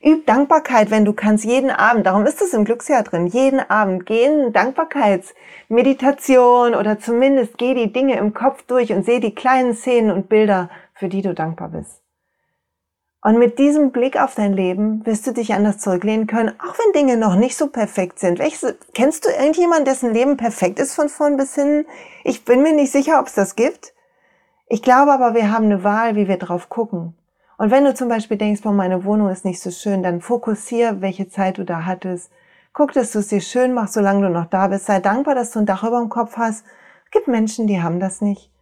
Üb 0.04 0.26
Dankbarkeit, 0.26 0.90
wenn 0.92 1.04
du 1.04 1.12
kannst, 1.12 1.44
jeden 1.44 1.70
Abend. 1.70 2.06
Darum 2.06 2.24
ist 2.24 2.40
es 2.40 2.54
im 2.54 2.64
Glücksjahr 2.64 3.02
drin. 3.02 3.26
Jeden 3.26 3.58
Abend 3.58 4.06
geh 4.06 4.26
in 4.26 4.52
Dankbarkeitsmeditation 4.52 6.76
oder 6.76 7.00
zumindest 7.00 7.58
geh 7.58 7.74
die 7.74 7.92
Dinge 7.92 8.16
im 8.16 8.32
Kopf 8.32 8.62
durch 8.62 8.92
und 8.92 9.04
seh 9.04 9.18
die 9.18 9.34
kleinen 9.34 9.74
Szenen 9.74 10.12
und 10.12 10.28
Bilder, 10.28 10.70
für 10.94 11.08
die 11.08 11.22
du 11.22 11.34
dankbar 11.34 11.70
bist. 11.70 12.00
Und 13.20 13.40
mit 13.40 13.58
diesem 13.58 13.90
Blick 13.90 14.16
auf 14.16 14.36
dein 14.36 14.52
Leben 14.52 15.04
wirst 15.04 15.26
du 15.26 15.32
dich 15.32 15.52
anders 15.52 15.78
zurücklehnen 15.78 16.28
können, 16.28 16.54
auch 16.60 16.78
wenn 16.78 16.92
Dinge 16.92 17.16
noch 17.16 17.34
nicht 17.34 17.56
so 17.56 17.66
perfekt 17.66 18.20
sind. 18.20 18.38
Welches, 18.38 18.76
kennst 18.94 19.24
du 19.24 19.30
irgendjemanden, 19.30 19.86
dessen 19.86 20.14
Leben 20.14 20.36
perfekt 20.36 20.78
ist 20.78 20.94
von 20.94 21.08
vorn 21.08 21.36
bis 21.36 21.56
hin? 21.56 21.86
Ich 22.22 22.44
bin 22.44 22.62
mir 22.62 22.72
nicht 22.72 22.92
sicher, 22.92 23.18
ob 23.18 23.26
es 23.26 23.34
das 23.34 23.56
gibt. 23.56 23.94
Ich 24.70 24.82
glaube 24.82 25.12
aber, 25.12 25.34
wir 25.34 25.50
haben 25.50 25.64
eine 25.64 25.82
Wahl, 25.82 26.14
wie 26.14 26.28
wir 26.28 26.36
drauf 26.36 26.68
gucken. 26.68 27.16
Und 27.56 27.70
wenn 27.70 27.84
du 27.84 27.94
zum 27.94 28.08
Beispiel 28.08 28.36
denkst, 28.36 28.62
boah, 28.62 28.72
meine 28.72 29.04
Wohnung 29.04 29.30
ist 29.30 29.44
nicht 29.44 29.60
so 29.60 29.70
schön, 29.70 30.02
dann 30.02 30.20
fokussier, 30.20 31.00
welche 31.00 31.28
Zeit 31.28 31.56
du 31.56 31.64
da 31.64 31.86
hattest. 31.86 32.30
Guck, 32.74 32.92
dass 32.92 33.12
du 33.12 33.20
es 33.20 33.28
dir 33.28 33.40
schön 33.40 33.72
machst, 33.72 33.94
solange 33.94 34.26
du 34.26 34.30
noch 34.30 34.46
da 34.46 34.68
bist. 34.68 34.86
Sei 34.86 35.00
dankbar, 35.00 35.34
dass 35.34 35.52
du 35.52 35.60
ein 35.60 35.66
Dach 35.66 35.84
über 35.84 35.98
dem 35.98 36.10
Kopf 36.10 36.36
hast. 36.36 36.66
Es 37.06 37.10
gibt 37.10 37.28
Menschen, 37.28 37.66
die 37.66 37.82
haben 37.82 37.98
das 37.98 38.20
nicht. 38.20 38.52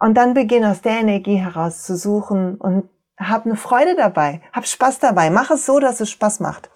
Und 0.00 0.14
dann 0.14 0.32
beginn 0.34 0.64
aus 0.64 0.80
der 0.80 0.98
Energie 0.98 1.36
heraus 1.36 1.82
zu 1.82 1.96
suchen 1.96 2.56
und 2.56 2.88
hab 3.18 3.44
eine 3.44 3.56
Freude 3.56 3.94
dabei. 3.94 4.40
Hab 4.52 4.66
Spaß 4.66 4.98
dabei. 4.98 5.28
Mach 5.30 5.50
es 5.50 5.66
so, 5.66 5.78
dass 5.78 6.00
es 6.00 6.10
Spaß 6.10 6.40
macht. 6.40 6.70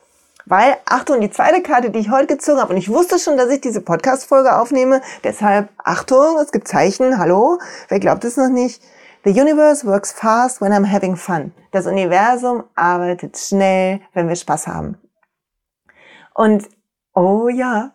Weil, 0.51 0.79
Achtung, 0.87 1.21
die 1.21 1.31
zweite 1.31 1.61
Karte, 1.61 1.91
die 1.91 1.99
ich 1.99 2.11
heute 2.11 2.27
gezogen 2.37 2.59
habe, 2.59 2.73
und 2.73 2.79
ich 2.79 2.89
wusste 2.89 3.19
schon, 3.19 3.37
dass 3.37 3.51
ich 3.51 3.61
diese 3.61 3.83
Podcast-Folge 3.83 4.57
aufnehme, 4.57 5.03
deshalb, 5.23 5.69
Achtung, 5.77 6.39
es 6.39 6.53
gibt 6.53 6.67
Zeichen, 6.67 7.19
hallo, 7.19 7.59
wer 7.89 8.01
glaubt 8.01 8.25
es 8.25 8.39
noch 8.39 8.49
nicht? 8.49 8.83
The 9.25 9.31
universe 9.39 9.87
works 9.87 10.11
fast 10.11 10.63
when 10.63 10.73
I'm 10.73 10.91
having 10.91 11.17
fun. 11.17 11.53
Das 11.71 11.87
Universum 11.87 12.65
arbeitet 12.75 13.37
schnell, 13.37 14.01
wenn 14.15 14.27
wir 14.29 14.37
Spaß 14.37 14.69
haben. 14.69 14.97
Und 16.33 16.67
Oh 17.21 17.49
ja. 17.49 17.91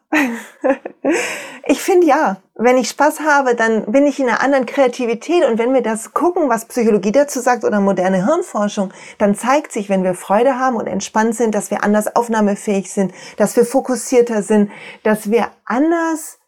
ich 1.65 1.81
finde 1.81 2.07
ja, 2.07 2.41
wenn 2.55 2.77
ich 2.77 2.89
Spaß 2.89 3.21
habe, 3.21 3.55
dann 3.55 3.89
bin 3.89 4.05
ich 4.05 4.19
in 4.19 4.27
einer 4.27 4.41
anderen 4.41 4.65
Kreativität. 4.65 5.45
Und 5.45 5.57
wenn 5.57 5.73
wir 5.73 5.81
das 5.81 6.13
gucken, 6.13 6.49
was 6.49 6.65
Psychologie 6.65 7.13
dazu 7.13 7.39
sagt 7.39 7.63
oder 7.63 7.79
moderne 7.79 8.25
Hirnforschung, 8.25 8.91
dann 9.19 9.33
zeigt 9.33 9.71
sich, 9.71 9.87
wenn 9.87 10.03
wir 10.03 10.13
Freude 10.13 10.59
haben 10.59 10.75
und 10.75 10.87
entspannt 10.87 11.35
sind, 11.35 11.55
dass 11.55 11.71
wir 11.71 11.85
anders 11.85 12.17
aufnahmefähig 12.17 12.91
sind, 12.91 13.13
dass 13.37 13.55
wir 13.55 13.65
fokussierter 13.65 14.43
sind, 14.43 14.71
dass 15.03 15.31
wir 15.31 15.47
anders 15.63 16.39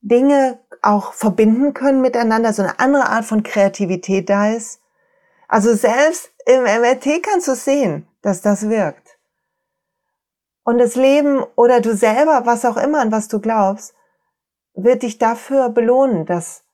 Dinge 0.00 0.58
auch 0.82 1.12
verbinden 1.12 1.74
können 1.74 2.00
miteinander, 2.00 2.52
so 2.52 2.62
eine 2.62 2.80
andere 2.80 3.08
Art 3.08 3.24
von 3.24 3.44
Kreativität 3.44 4.28
da 4.28 4.50
ist. 4.50 4.80
Also 5.46 5.74
selbst 5.74 6.32
im 6.44 6.64
MRT 6.64 7.22
kannst 7.22 7.46
du 7.46 7.54
sehen, 7.54 8.08
dass 8.20 8.42
das 8.42 8.68
wirkt. 8.68 9.09
Und 10.64 10.78
das 10.78 10.94
Leben 10.94 11.42
oder 11.56 11.80
du 11.80 11.94
selber, 11.94 12.42
was 12.44 12.64
auch 12.64 12.76
immer, 12.76 13.00
an 13.00 13.12
was 13.12 13.28
du 13.28 13.40
glaubst, 13.40 13.94
wird 14.74 15.02
dich 15.02 15.18
dafür 15.18 15.70
belohnen, 15.70 16.26
dass 16.26 16.64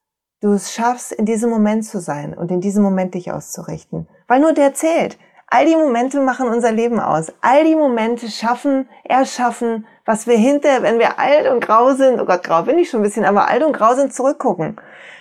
du 0.40 0.52
es 0.52 0.72
schaffst, 0.72 1.12
in 1.12 1.24
diesem 1.24 1.50
Moment 1.50 1.84
zu 1.84 2.00
sein 2.00 2.34
und 2.34 2.50
in 2.50 2.60
diesem 2.60 2.82
Moment 2.82 3.14
dich 3.14 3.32
auszurichten. 3.32 4.08
Weil 4.26 4.40
nur 4.40 4.52
der 4.52 4.74
zählt. 4.74 5.18
All 5.48 5.64
die 5.64 5.76
Momente 5.76 6.20
machen 6.20 6.48
unser 6.48 6.72
Leben 6.72 6.98
aus. 6.98 7.32
All 7.40 7.64
die 7.64 7.76
Momente 7.76 8.28
schaffen, 8.28 8.88
erschaffen, 9.04 9.86
was 10.04 10.26
wir 10.26 10.36
hinter, 10.36 10.82
wenn 10.82 10.98
wir 10.98 11.18
alt 11.18 11.48
und 11.48 11.60
grau 11.60 11.94
sind, 11.94 12.20
oh 12.20 12.24
Gott, 12.24 12.42
grau 12.42 12.62
bin 12.62 12.78
ich 12.78 12.90
schon 12.90 13.00
ein 13.00 13.04
bisschen, 13.04 13.24
aber 13.24 13.48
alt 13.48 13.62
und 13.62 13.72
grau 13.72 13.94
sind, 13.94 14.12
zurückgucken. 14.12 14.76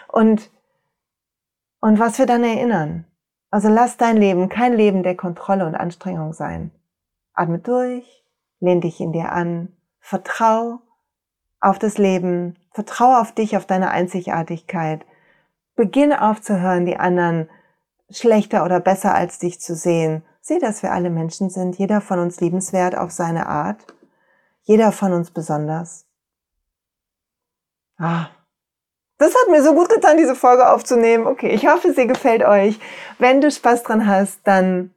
Und, 0.08 0.51
und 1.80 1.99
was 1.99 2.17
wir 2.17 2.25
dann 2.25 2.43
erinnern. 2.43 3.06
Also 3.51 3.69
lass 3.69 3.97
dein 3.97 4.17
Leben 4.17 4.49
kein 4.49 4.73
Leben 4.73 5.04
der 5.04 5.15
Kontrolle 5.15 5.65
und 5.65 5.75
Anstrengung 5.75 6.34
sein. 6.34 6.71
Atme 7.34 7.60
durch, 7.60 8.24
lehn 8.59 8.81
dich 8.81 8.99
in 8.99 9.11
dir 9.11 9.31
an, 9.31 9.75
vertrau 9.99 10.79
auf 11.59 11.79
das 11.79 11.97
Leben, 11.97 12.57
vertrau 12.71 13.19
auf 13.19 13.31
dich, 13.31 13.57
auf 13.57 13.65
deine 13.65 13.89
Einzigartigkeit. 13.89 15.05
Beginn 15.75 16.13
aufzuhören, 16.13 16.85
die 16.85 16.97
anderen 16.97 17.49
schlechter 18.09 18.63
oder 18.63 18.79
besser 18.79 19.13
als 19.13 19.39
dich 19.39 19.59
zu 19.59 19.75
sehen. 19.75 20.23
Sieh, 20.41 20.59
dass 20.59 20.83
wir 20.83 20.91
alle 20.91 21.09
Menschen 21.09 21.49
sind, 21.49 21.77
jeder 21.77 22.01
von 22.01 22.19
uns 22.19 22.39
liebenswert 22.39 22.95
auf 22.95 23.11
seine 23.11 23.47
Art, 23.47 23.85
jeder 24.61 24.91
von 24.91 25.11
uns 25.11 25.31
besonders. 25.31 26.05
Ah, 27.97 28.27
Das 29.17 29.33
hat 29.33 29.49
mir 29.49 29.63
so 29.63 29.73
gut 29.73 29.89
getan, 29.89 30.17
diese 30.17 30.35
Folge 30.35 30.69
aufzunehmen. 30.69 31.25
Okay, 31.25 31.49
ich 31.49 31.67
hoffe, 31.67 31.93
sie 31.93 32.07
gefällt 32.07 32.43
euch. 32.43 32.79
Wenn 33.17 33.41
du 33.41 33.49
Spaß 33.49 33.83
dran 33.83 34.07
hast, 34.07 34.41
dann 34.43 34.93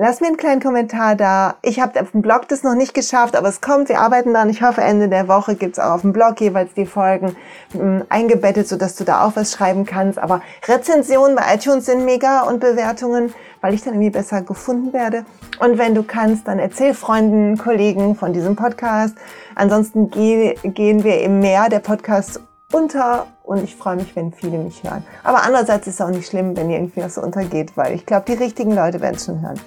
lass 0.00 0.22
mir 0.22 0.28
einen 0.28 0.38
kleinen 0.38 0.62
Kommentar 0.62 1.14
da. 1.14 1.56
Ich 1.60 1.78
habe 1.78 2.00
auf 2.00 2.12
dem 2.12 2.22
Blog 2.22 2.48
das 2.48 2.62
noch 2.62 2.74
nicht 2.74 2.94
geschafft, 2.94 3.36
aber 3.36 3.48
es 3.48 3.60
kommt. 3.60 3.90
Wir 3.90 4.00
arbeiten 4.00 4.32
daran. 4.32 4.48
Ich 4.48 4.62
hoffe, 4.62 4.80
Ende 4.80 5.10
der 5.10 5.28
Woche 5.28 5.56
gibt's 5.56 5.78
auch 5.78 5.92
auf 5.92 6.00
dem 6.00 6.14
Blog 6.14 6.40
jeweils 6.40 6.72
die 6.72 6.86
Folgen 6.86 7.36
mh, 7.74 7.80
hm, 7.80 8.04
eingebettet, 8.08 8.66
sodass 8.66 8.96
du 8.96 9.04
da 9.04 9.26
auch 9.26 9.36
was 9.36 9.52
schreiben 9.52 9.84
kannst. 9.84 10.18
Aber 10.18 10.40
Rezensionen 10.66 11.36
bei 11.36 11.54
iTunes 11.54 11.84
sind 11.84 12.06
mega 12.06 12.44
und 12.44 12.60
Bewertungen, 12.60 13.34
weil 13.60 13.74
ich 13.74 13.82
dann 13.82 13.92
irgendwie 13.92 14.08
besser 14.08 14.40
gefunden 14.40 14.94
werde. 14.94 15.26
Und 15.58 15.76
wenn 15.76 15.94
du 15.94 16.02
kannst, 16.02 16.48
dann 16.48 16.58
erzähl 16.58 16.94
Freunden, 16.94 17.58
Kollegen 17.58 18.16
von 18.16 18.32
diesem 18.32 18.56
Podcast. 18.56 19.14
Ansonsten 19.54 20.10
geh, 20.10 20.54
gehen 20.62 21.04
wir 21.04 21.20
im 21.20 21.40
Meer 21.40 21.68
der 21.68 21.80
Podcast 21.80 22.40
unter 22.72 23.26
und 23.42 23.62
ich 23.64 23.76
freue 23.76 23.96
mich, 23.96 24.16
wenn 24.16 24.32
viele 24.32 24.56
mich 24.56 24.82
hören. 24.82 25.04
Aber 25.24 25.42
andererseits 25.42 25.86
ist 25.88 25.94
es 25.94 26.00
auch 26.00 26.08
nicht 26.08 26.26
schlimm, 26.26 26.56
wenn 26.56 26.70
irgendwie 26.70 27.02
was 27.02 27.16
so 27.16 27.20
untergeht, 27.20 27.76
weil 27.76 27.94
ich 27.94 28.06
glaube, 28.06 28.24
die 28.28 28.42
richtigen 28.42 28.74
Leute 28.74 29.02
werden 29.02 29.16
es 29.16 29.26
schon 29.26 29.42
hören. 29.42 29.60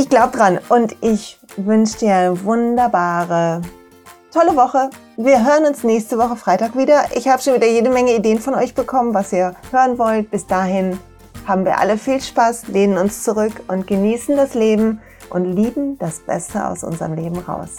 Ich 0.00 0.08
glaube 0.08 0.34
dran 0.34 0.58
und 0.70 0.96
ich 1.02 1.38
wünsche 1.58 1.98
dir 1.98 2.14
eine 2.14 2.44
wunderbare, 2.44 3.60
tolle 4.32 4.56
Woche. 4.56 4.88
Wir 5.18 5.44
hören 5.44 5.66
uns 5.66 5.84
nächste 5.84 6.16
Woche 6.16 6.36
Freitag 6.36 6.74
wieder. 6.74 7.04
Ich 7.14 7.28
habe 7.28 7.42
schon 7.42 7.52
wieder 7.52 7.66
jede 7.66 7.90
Menge 7.90 8.16
Ideen 8.16 8.38
von 8.38 8.54
euch 8.54 8.74
bekommen, 8.74 9.12
was 9.12 9.30
ihr 9.30 9.54
hören 9.70 9.98
wollt. 9.98 10.30
Bis 10.30 10.46
dahin 10.46 10.98
haben 11.46 11.66
wir 11.66 11.78
alle 11.78 11.98
viel 11.98 12.18
Spaß, 12.18 12.68
lehnen 12.68 12.96
uns 12.96 13.24
zurück 13.24 13.52
und 13.68 13.86
genießen 13.86 14.38
das 14.38 14.54
Leben 14.54 15.02
und 15.28 15.44
lieben 15.44 15.98
das 15.98 16.20
Beste 16.20 16.66
aus 16.66 16.82
unserem 16.82 17.12
Leben 17.12 17.38
raus. 17.40 17.76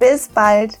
Bis 0.00 0.26
bald! 0.26 0.80